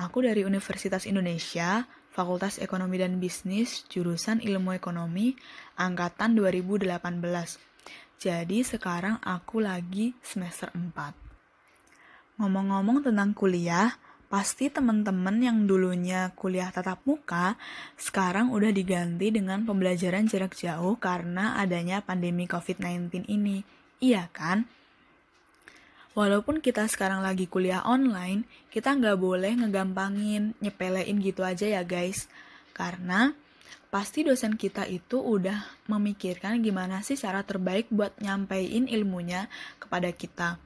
Aku 0.00 0.24
dari 0.24 0.48
Universitas 0.48 1.04
Indonesia, 1.04 1.84
Fakultas 2.08 2.56
Ekonomi 2.56 2.96
dan 2.96 3.20
Bisnis, 3.20 3.84
jurusan 3.92 4.40
Ilmu 4.40 4.72
Ekonomi, 4.72 5.36
angkatan 5.76 6.32
2018. 6.40 7.71
Jadi 8.22 8.62
sekarang 8.62 9.18
aku 9.18 9.58
lagi 9.58 10.14
semester 10.22 10.70
4. 10.70 12.38
Ngomong-ngomong 12.38 13.02
tentang 13.02 13.34
kuliah, 13.34 13.98
pasti 14.30 14.70
teman-teman 14.70 15.42
yang 15.42 15.66
dulunya 15.66 16.30
kuliah 16.38 16.70
tatap 16.70 17.02
muka, 17.02 17.58
sekarang 17.98 18.54
udah 18.54 18.70
diganti 18.70 19.34
dengan 19.34 19.66
pembelajaran 19.66 20.30
jarak 20.30 20.54
jauh 20.54 20.94
karena 21.02 21.58
adanya 21.58 21.98
pandemi 21.98 22.46
COVID-19 22.46 23.26
ini. 23.26 23.66
Iya 23.98 24.30
kan? 24.30 24.70
Walaupun 26.14 26.62
kita 26.62 26.86
sekarang 26.86 27.26
lagi 27.26 27.50
kuliah 27.50 27.82
online, 27.82 28.46
kita 28.70 28.94
nggak 28.94 29.18
boleh 29.18 29.66
ngegampangin, 29.66 30.54
nyepelein 30.62 31.18
gitu 31.18 31.42
aja 31.42 31.66
ya 31.66 31.82
guys. 31.82 32.30
Karena 32.70 33.34
pasti 33.92 34.24
dosen 34.24 34.56
kita 34.56 34.88
itu 34.88 35.20
udah 35.20 35.84
memikirkan 35.90 36.64
gimana 36.64 37.04
sih 37.04 37.18
cara 37.18 37.44
terbaik 37.44 37.92
buat 37.92 38.16
nyampein 38.20 38.88
ilmunya 38.88 39.52
kepada 39.76 40.08
kita. 40.10 40.56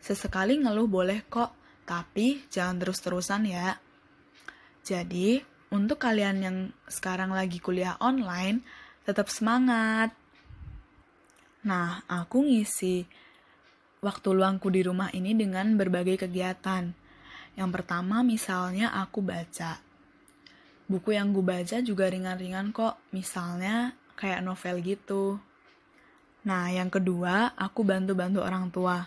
Sesekali 0.00 0.60
ngeluh 0.60 0.88
boleh 0.88 1.24
kok, 1.28 1.52
tapi 1.88 2.44
jangan 2.48 2.80
terus-terusan 2.80 3.48
ya. 3.48 3.76
Jadi, 4.80 5.40
untuk 5.70 6.00
kalian 6.00 6.36
yang 6.40 6.56
sekarang 6.88 7.32
lagi 7.32 7.60
kuliah 7.60 8.00
online, 8.00 8.64
tetap 9.04 9.28
semangat. 9.28 10.12
Nah, 11.68 12.00
aku 12.08 12.44
ngisi 12.48 13.04
waktu 14.00 14.28
luangku 14.32 14.72
di 14.72 14.80
rumah 14.80 15.12
ini 15.12 15.36
dengan 15.36 15.76
berbagai 15.76 16.24
kegiatan. 16.24 16.92
Yang 17.56 17.70
pertama 17.76 18.24
misalnya 18.24 18.96
aku 18.96 19.20
baca. 19.20 19.89
Buku 20.90 21.14
yang 21.14 21.30
gue 21.30 21.46
baca 21.46 21.78
juga 21.86 22.10
ringan-ringan 22.10 22.74
kok, 22.74 22.98
misalnya 23.14 23.94
kayak 24.18 24.42
novel 24.42 24.82
gitu. 24.82 25.38
Nah, 26.50 26.66
yang 26.74 26.90
kedua, 26.90 27.54
aku 27.54 27.86
bantu-bantu 27.86 28.42
orang 28.42 28.66
tua. 28.74 29.06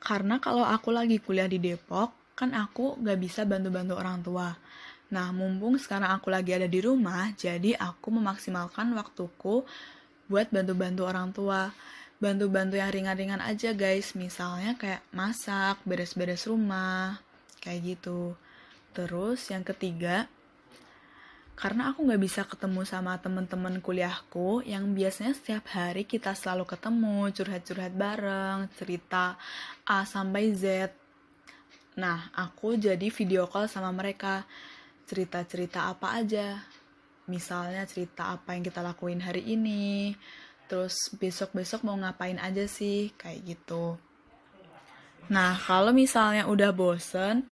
Karena 0.00 0.40
kalau 0.40 0.64
aku 0.64 0.88
lagi 0.88 1.20
kuliah 1.20 1.44
di 1.44 1.60
Depok, 1.60 2.32
kan 2.32 2.56
aku 2.56 2.96
gak 3.04 3.20
bisa 3.20 3.44
bantu-bantu 3.44 4.00
orang 4.00 4.24
tua. 4.24 4.48
Nah, 5.12 5.28
mumpung 5.36 5.76
sekarang 5.76 6.16
aku 6.16 6.32
lagi 6.32 6.56
ada 6.56 6.64
di 6.64 6.80
rumah, 6.80 7.28
jadi 7.36 7.76
aku 7.76 8.08
memaksimalkan 8.16 8.96
waktuku 8.96 9.68
buat 10.32 10.48
bantu-bantu 10.48 11.02
orang 11.04 11.28
tua 11.36 11.74
bantu-bantu 12.20 12.76
yang 12.76 12.92
ringan-ringan 12.92 13.40
aja 13.40 13.72
guys 13.72 14.12
misalnya 14.12 14.76
kayak 14.76 15.00
masak 15.08 15.80
beres-beres 15.88 16.44
rumah 16.44 17.16
kayak 17.64 17.96
gitu 17.96 18.36
terus 18.92 19.48
yang 19.48 19.64
ketiga 19.64 20.28
karena 21.60 21.92
aku 21.92 22.08
nggak 22.08 22.22
bisa 22.24 22.48
ketemu 22.48 22.88
sama 22.88 23.20
temen-temen 23.20 23.84
kuliahku 23.84 24.64
yang 24.64 24.96
biasanya 24.96 25.36
setiap 25.36 25.68
hari 25.76 26.08
kita 26.08 26.32
selalu 26.32 26.64
ketemu 26.64 27.28
curhat-curhat 27.36 27.92
bareng 27.92 28.72
cerita 28.80 29.36
A 29.84 30.08
sampai 30.08 30.56
Z. 30.56 30.88
Nah 32.00 32.32
aku 32.32 32.80
jadi 32.80 33.12
video 33.12 33.44
call 33.44 33.68
sama 33.68 33.92
mereka. 33.92 34.48
Cerita-cerita 35.04 35.92
apa 35.92 36.16
aja? 36.16 36.64
Misalnya 37.28 37.84
cerita 37.84 38.32
apa 38.32 38.56
yang 38.56 38.64
kita 38.64 38.80
lakuin 38.80 39.20
hari 39.20 39.44
ini. 39.52 40.16
Terus 40.64 41.12
besok-besok 41.12 41.84
mau 41.84 42.00
ngapain 42.00 42.40
aja 42.40 42.64
sih? 42.64 43.12
Kayak 43.20 43.40
gitu. 43.44 44.00
Nah 45.28 45.60
kalau 45.60 45.92
misalnya 45.92 46.48
udah 46.48 46.72
bosen 46.72 47.52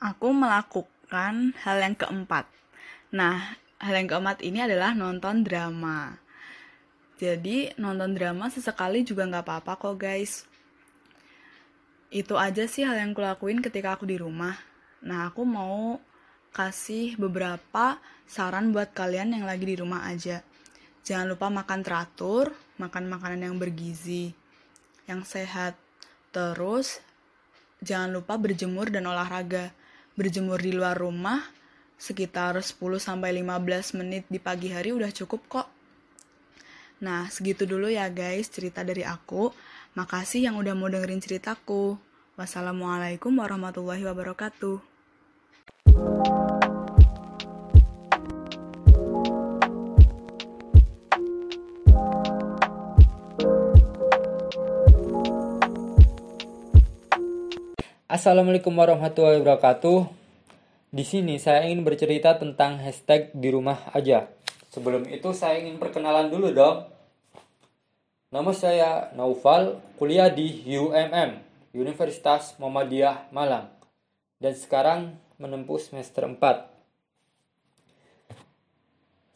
aku 0.00 0.32
melakukan 0.32 1.52
hal 1.60 1.76
yang 1.76 1.92
keempat 1.92 2.48
nah 3.08 3.56
hal 3.80 3.94
yang 3.94 4.08
keempat 4.10 4.44
ini 4.44 4.64
adalah 4.64 4.92
nonton 4.92 5.46
drama 5.46 6.16
jadi 7.18 7.72
nonton 7.80 8.14
drama 8.14 8.52
sesekali 8.52 9.02
juga 9.02 9.26
nggak 9.26 9.44
apa-apa 9.44 9.72
kok 9.80 9.96
guys 9.96 10.44
itu 12.08 12.34
aja 12.40 12.64
sih 12.64 12.88
hal 12.88 12.96
yang 12.96 13.12
kulakuin 13.12 13.60
ketika 13.60 13.96
aku 13.96 14.04
di 14.08 14.16
rumah 14.20 14.56
nah 15.04 15.30
aku 15.30 15.46
mau 15.46 16.00
kasih 16.52 17.14
beberapa 17.20 18.00
saran 18.28 18.72
buat 18.72 18.92
kalian 18.96 19.36
yang 19.36 19.44
lagi 19.44 19.64
di 19.68 19.76
rumah 19.78 20.08
aja 20.08 20.40
Jangan 21.08 21.24
lupa 21.24 21.48
makan 21.48 21.80
teratur, 21.80 22.52
makan 22.76 23.08
makanan 23.08 23.48
yang 23.48 23.56
bergizi, 23.56 24.36
yang 25.08 25.24
sehat. 25.24 25.72
Terus, 26.36 27.00
jangan 27.80 28.12
lupa 28.12 28.36
berjemur 28.36 28.92
dan 28.92 29.08
olahraga. 29.08 29.72
Berjemur 30.20 30.60
di 30.60 30.76
luar 30.76 31.00
rumah 31.00 31.40
sekitar 31.98 32.54
10-15 32.54 33.10
menit 33.98 34.24
di 34.30 34.38
pagi 34.38 34.70
hari 34.70 34.94
udah 34.94 35.10
cukup 35.10 35.42
kok. 35.50 35.68
Nah, 37.02 37.26
segitu 37.30 37.66
dulu 37.66 37.90
ya 37.90 38.06
guys 38.10 38.50
cerita 38.50 38.86
dari 38.86 39.02
aku. 39.02 39.50
Makasih 39.98 40.46
yang 40.46 40.56
udah 40.58 40.78
mau 40.78 40.86
dengerin 40.86 41.18
ceritaku. 41.18 41.98
Wassalamualaikum 42.38 43.34
warahmatullahi 43.34 44.06
wabarakatuh. 44.06 44.78
Assalamualaikum 58.08 58.72
warahmatullahi 58.72 59.44
wabarakatuh. 59.44 60.17
Di 60.88 61.04
sini 61.04 61.36
saya 61.36 61.68
ingin 61.68 61.84
bercerita 61.84 62.40
tentang 62.40 62.80
hashtag 62.80 63.28
di 63.36 63.52
rumah 63.52 63.92
aja. 63.92 64.24
Sebelum 64.72 65.04
itu 65.12 65.36
saya 65.36 65.60
ingin 65.60 65.76
perkenalan 65.76 66.32
dulu 66.32 66.48
dong. 66.48 66.88
Nama 68.32 68.52
saya 68.56 69.12
Naufal, 69.12 69.84
kuliah 70.00 70.32
di 70.32 70.64
UMM, 70.64 71.44
Universitas 71.76 72.56
Muhammadiyah 72.56 73.28
Malang. 73.36 73.68
Dan 74.40 74.56
sekarang 74.56 75.12
menempuh 75.36 75.76
semester 75.76 76.24
4. 76.24 76.72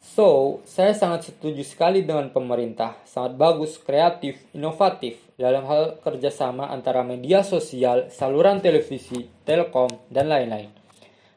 So, 0.01 0.61
saya 0.65 0.97
sangat 0.97 1.29
setuju 1.29 1.61
sekali 1.61 2.01
dengan 2.01 2.33
pemerintah. 2.33 2.97
Sangat 3.05 3.37
bagus, 3.37 3.77
kreatif, 3.77 4.41
inovatif 4.57 5.21
dalam 5.37 5.69
hal 5.69 6.01
kerjasama 6.01 6.73
antara 6.73 7.05
media 7.05 7.45
sosial, 7.45 8.09
saluran 8.09 8.57
televisi, 8.57 9.29
telkom, 9.45 9.89
dan 10.09 10.33
lain-lain. 10.33 10.82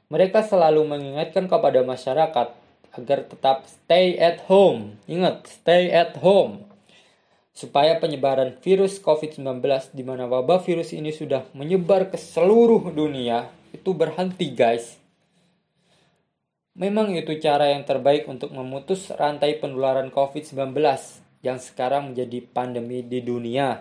Mereka 0.06 0.46
selalu 0.46 0.86
mengingatkan 0.86 1.50
kepada 1.50 1.82
masyarakat 1.82 2.48
agar 2.96 3.18
tetap 3.26 3.66
stay 3.66 4.14
at 4.16 4.46
home. 4.46 4.96
Ingat, 5.10 5.50
stay 5.50 5.90
at 5.90 6.14
home. 6.22 6.62
Supaya 7.56 7.96
penyebaran 7.98 8.60
virus 8.60 9.00
COVID-19 9.02 9.64
di 9.96 10.04
mana 10.04 10.28
wabah 10.28 10.62
virus 10.62 10.92
ini 10.92 11.10
sudah 11.10 11.48
menyebar 11.56 12.12
ke 12.12 12.20
seluruh 12.20 12.92
dunia 12.92 13.48
itu 13.72 13.96
berhenti 13.96 14.52
guys 14.52 15.00
Memang 16.76 17.16
itu 17.16 17.40
cara 17.40 17.72
yang 17.72 17.88
terbaik 17.88 18.28
untuk 18.28 18.52
memutus 18.52 19.08
rantai 19.08 19.56
penularan 19.56 20.12
COVID-19 20.12 20.76
yang 21.40 21.56
sekarang 21.56 22.12
menjadi 22.12 22.44
pandemi 22.52 23.00
di 23.00 23.24
dunia. 23.24 23.80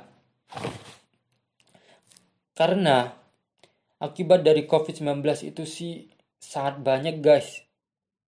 Karena 2.56 3.12
akibat 4.00 4.48
dari 4.48 4.64
COVID-19 4.64 5.12
itu 5.44 5.68
sih 5.68 6.08
sangat 6.46 6.86
banyak 6.86 7.26
guys. 7.26 7.66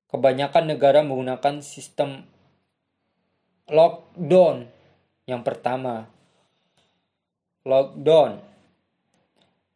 Kebanyakan 0.10 0.74
negara 0.74 1.06
menggunakan 1.06 1.62
sistem 1.62 2.26
lockdown. 3.70 4.66
Yang 5.28 5.42
pertama, 5.44 6.08
lockdown. 7.68 8.40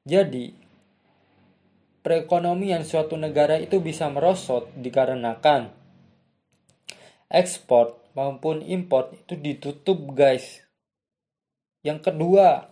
Jadi, 0.07 0.55
perekonomian 2.01 2.81
suatu 2.81 3.19
negara 3.19 3.61
itu 3.61 3.77
bisa 3.77 4.09
merosot 4.09 4.71
dikarenakan 4.73 5.69
ekspor 7.29 8.01
maupun 8.17 8.65
impor 8.65 9.13
itu 9.13 9.37
ditutup 9.37 9.99
guys. 10.11 10.63
Yang 11.85 12.11
kedua, 12.11 12.71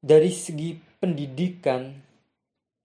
dari 0.00 0.32
segi 0.32 0.89
pendidikan 1.00 1.96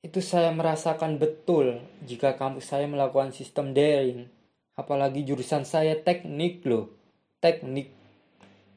itu 0.01 0.23
saya 0.23 0.49
merasakan 0.55 1.19
betul 1.19 1.83
jika 2.07 2.39
kampus 2.39 2.71
saya 2.71 2.87
melakukan 2.87 3.35
sistem 3.35 3.75
daring. 3.75 4.31
Apalagi 4.75 5.23
jurusan 5.23 5.63
saya 5.63 5.95
teknik 5.95 6.63
loh, 6.67 6.91
teknik. 7.39 7.91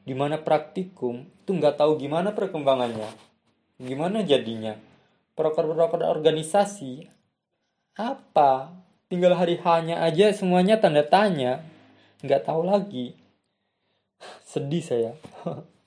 Di 0.03 0.15
mana 0.15 0.39
praktikum 0.39 1.27
itu 1.27 1.51
nggak 1.51 1.79
tahu 1.79 1.99
gimana 1.99 2.31
perkembangannya 2.31 3.29
Gimana 3.79 4.27
jadinya? 4.27 4.75
Proker-proker 5.39 6.03
organisasi 6.03 7.07
apa? 7.95 8.75
Tinggal 9.07 9.39
hari 9.39 9.55
hanya 9.63 10.03
aja 10.03 10.35
semuanya 10.35 10.83
tanda 10.83 11.07
tanya. 11.07 11.63
Nggak 12.19 12.43
tahu 12.43 12.67
lagi. 12.67 13.15
Sedih 14.43 14.83
saya. 14.83 15.15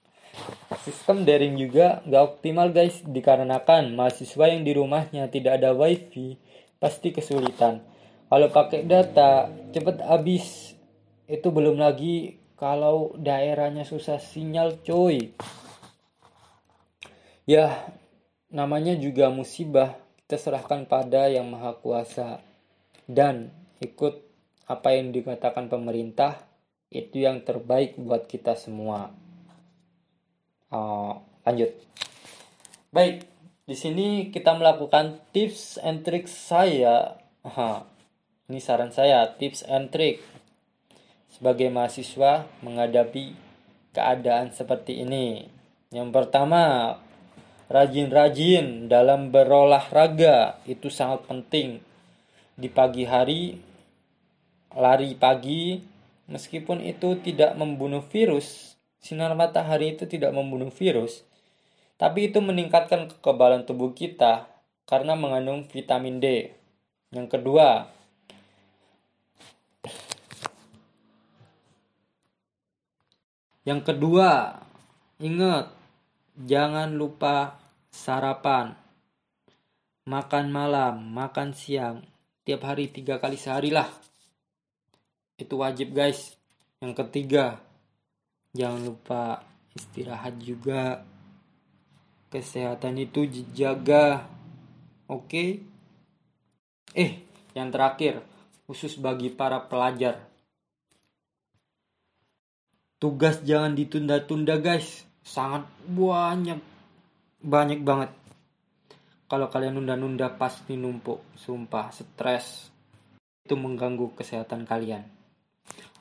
Sistem 0.83 1.29
daring 1.29 1.61
juga 1.61 2.01
nggak 2.09 2.23
optimal 2.23 2.73
guys 2.73 3.05
dikarenakan 3.05 3.93
mahasiswa 3.93 4.49
yang 4.49 4.65
di 4.65 4.73
rumahnya 4.75 5.29
tidak 5.29 5.61
ada 5.61 5.77
wifi 5.77 6.41
pasti 6.83 7.15
kesulitan. 7.15 7.85
Kalau 8.33 8.49
pakai 8.49 8.89
data 8.89 9.47
cepet 9.71 10.03
habis. 10.03 10.75
Itu 11.29 11.55
belum 11.55 11.79
lagi 11.79 12.41
kalau 12.59 13.15
daerahnya 13.15 13.87
susah 13.87 14.19
sinyal 14.19 14.83
coy. 14.83 15.33
Ya, 17.45 17.77
namanya 18.49 18.97
juga 18.99 19.29
musibah. 19.29 19.97
Kita 20.25 20.37
serahkan 20.37 20.89
pada 20.89 21.29
yang 21.29 21.53
maha 21.53 21.77
kuasa. 21.77 22.41
Dan 23.05 23.53
ikut 23.85 24.25
apa 24.65 24.97
yang 24.97 25.13
dikatakan 25.13 25.69
pemerintah, 25.69 26.41
itu 26.89 27.25
yang 27.25 27.45
terbaik 27.45 28.01
buat 28.01 28.25
kita 28.29 28.57
semua. 28.57 29.22
Uh, 30.73 31.21
lanjut. 31.45 31.77
Baik, 32.89 33.29
di 33.69 33.77
sini 33.77 34.33
kita 34.33 34.57
melakukan 34.57 35.21
tips 35.37 35.77
and 35.85 36.01
trick 36.01 36.25
saya. 36.25 37.21
Aha, 37.45 37.85
ini 38.49 38.57
saran 38.57 38.89
saya, 38.89 39.29
tips 39.37 39.69
and 39.69 39.93
trick 39.93 40.25
sebagai 41.29 41.69
mahasiswa 41.69 42.49
menghadapi 42.65 43.37
keadaan 43.93 44.57
seperti 44.57 45.05
ini. 45.05 45.45
Yang 45.93 46.09
pertama, 46.09 46.97
rajin-rajin 47.69 48.89
dalam 48.89 49.29
berolahraga 49.29 50.65
itu 50.65 50.89
sangat 50.89 51.29
penting 51.29 51.85
di 52.57 52.69
pagi 52.73 53.05
hari 53.05 53.61
lari 54.73 55.13
pagi 55.17 55.81
meskipun 56.29 56.81
itu 56.85 57.21
tidak 57.21 57.57
membunuh 57.57 58.05
virus 58.09 58.72
sinar 59.03 59.35
matahari 59.35 59.99
itu 59.99 60.07
tidak 60.07 60.31
membunuh 60.33 60.71
virus 60.71 61.27
tapi 62.01 62.31
itu 62.31 62.39
meningkatkan 62.41 63.11
kekebalan 63.11 63.67
tubuh 63.67 63.93
kita 63.93 64.47
karena 64.87 65.19
mengandung 65.19 65.67
vitamin 65.67 66.23
D 66.23 66.55
yang 67.11 67.27
kedua 67.27 67.91
yang 73.69 73.83
kedua 73.83 74.63
ingat 75.21 75.83
jangan 76.39 76.97
lupa 76.97 77.63
sarapan, 77.93 78.73
makan 80.09 80.49
malam, 80.49 81.13
makan 81.13 81.53
siang, 81.53 82.03
tiap 82.43 82.65
hari 82.65 82.89
tiga 82.89 83.21
kali 83.21 83.37
sehari 83.37 83.69
lah. 83.69 83.89
Itu 85.37 85.61
wajib 85.61 85.93
guys. 85.93 86.35
Yang 86.83 87.07
ketiga, 87.07 87.63
jangan 88.53 88.81
lupa 88.87 89.43
istirahat 89.77 90.39
juga. 90.41 91.05
Kesehatan 92.33 92.97
itu 92.97 93.29
dijaga. 93.29 94.25
Oke? 95.09 95.29
Okay? 95.29 95.51
Eh, 96.97 97.13
yang 97.53 97.69
terakhir, 97.69 98.25
khusus 98.65 98.97
bagi 98.97 99.29
para 99.29 99.61
pelajar. 99.69 100.25
Tugas 102.97 103.45
jangan 103.45 103.77
ditunda-tunda 103.77 104.57
guys. 104.57 105.05
Sangat 105.21 105.69
banyak 105.85 106.73
banyak 107.43 107.83
banget 107.83 108.11
kalau 109.27 109.51
kalian 109.51 109.83
nunda-nunda 109.83 110.31
pasti 110.31 110.79
numpuk 110.79 111.35
sumpah 111.35 111.91
stres 111.91 112.71
itu 113.43 113.59
mengganggu 113.59 114.15
kesehatan 114.15 114.63
kalian 114.63 115.03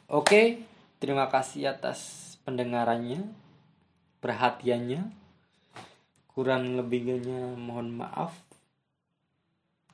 oke 0.06 0.62
terima 1.02 1.26
kasih 1.34 1.74
atas 1.74 2.31
pendengarannya 2.44 3.32
perhatiannya 4.22 5.12
kurang 6.32 6.80
lebihnya 6.80 7.54
mohon 7.60 7.92
maaf 7.92 8.34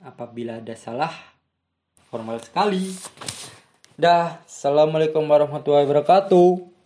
apabila 0.03 0.61
ada 0.61 0.77
salah. 0.77 1.13
Formal 2.07 2.39
sekali. 2.39 2.93
Dah. 3.97 4.39
Assalamualaikum 4.45 5.25
warahmatullahi 5.25 5.89
wabarakatuh 5.89 6.76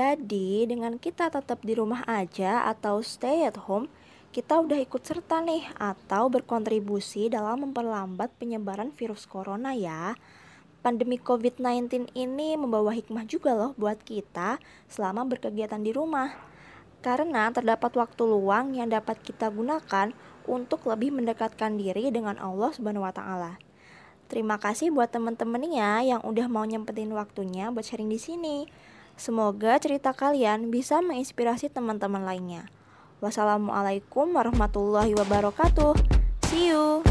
Jadi, 0.00 0.64
dengan 0.64 0.96
kita 0.96 1.28
tetap 1.28 1.60
di 1.60 1.76
rumah 1.76 2.00
aja 2.08 2.64
atau 2.72 3.04
stay 3.04 3.44
at 3.44 3.68
home, 3.68 3.84
kita 4.32 4.56
udah 4.56 4.80
ikut 4.80 5.04
serta 5.04 5.44
nih 5.44 5.68
atau 5.76 6.32
berkontribusi 6.32 7.28
dalam 7.28 7.68
memperlambat 7.68 8.32
penyebaran 8.40 8.96
virus 8.96 9.28
corona 9.28 9.76
ya. 9.76 10.16
Pandemi 10.80 11.20
COVID-19 11.20 12.16
ini 12.16 12.56
membawa 12.56 12.96
hikmah 12.96 13.28
juga 13.28 13.52
loh 13.52 13.76
buat 13.76 14.00
kita 14.00 14.56
selama 14.88 15.28
berkegiatan 15.28 15.84
di 15.84 15.92
rumah. 15.92 16.32
Karena 17.04 17.52
terdapat 17.52 17.92
waktu 17.92 18.24
luang 18.24 18.72
yang 18.72 18.88
dapat 18.88 19.20
kita 19.20 19.52
gunakan 19.52 20.16
untuk 20.48 20.88
lebih 20.88 21.12
mendekatkan 21.12 21.76
diri 21.76 22.08
dengan 22.08 22.40
Allah 22.40 22.72
Subhanahu 22.72 23.04
wa 23.04 23.12
taala. 23.12 23.60
Terima 24.32 24.56
kasih 24.56 24.96
buat 24.96 25.12
teman-teman 25.12 25.60
ya 25.68 26.00
yang 26.00 26.24
udah 26.24 26.48
mau 26.48 26.64
nyempetin 26.64 27.12
waktunya 27.12 27.68
buat 27.68 27.84
sharing 27.84 28.08
di 28.08 28.16
sini. 28.16 28.56
Semoga 29.20 29.76
cerita 29.76 30.16
kalian 30.16 30.72
bisa 30.72 31.04
menginspirasi 31.04 31.68
teman-teman 31.68 32.24
lainnya. 32.24 32.72
Wassalamualaikum 33.20 34.32
warahmatullahi 34.32 35.12
wabarakatuh. 35.12 35.92
See 36.48 36.72
you. 36.72 37.04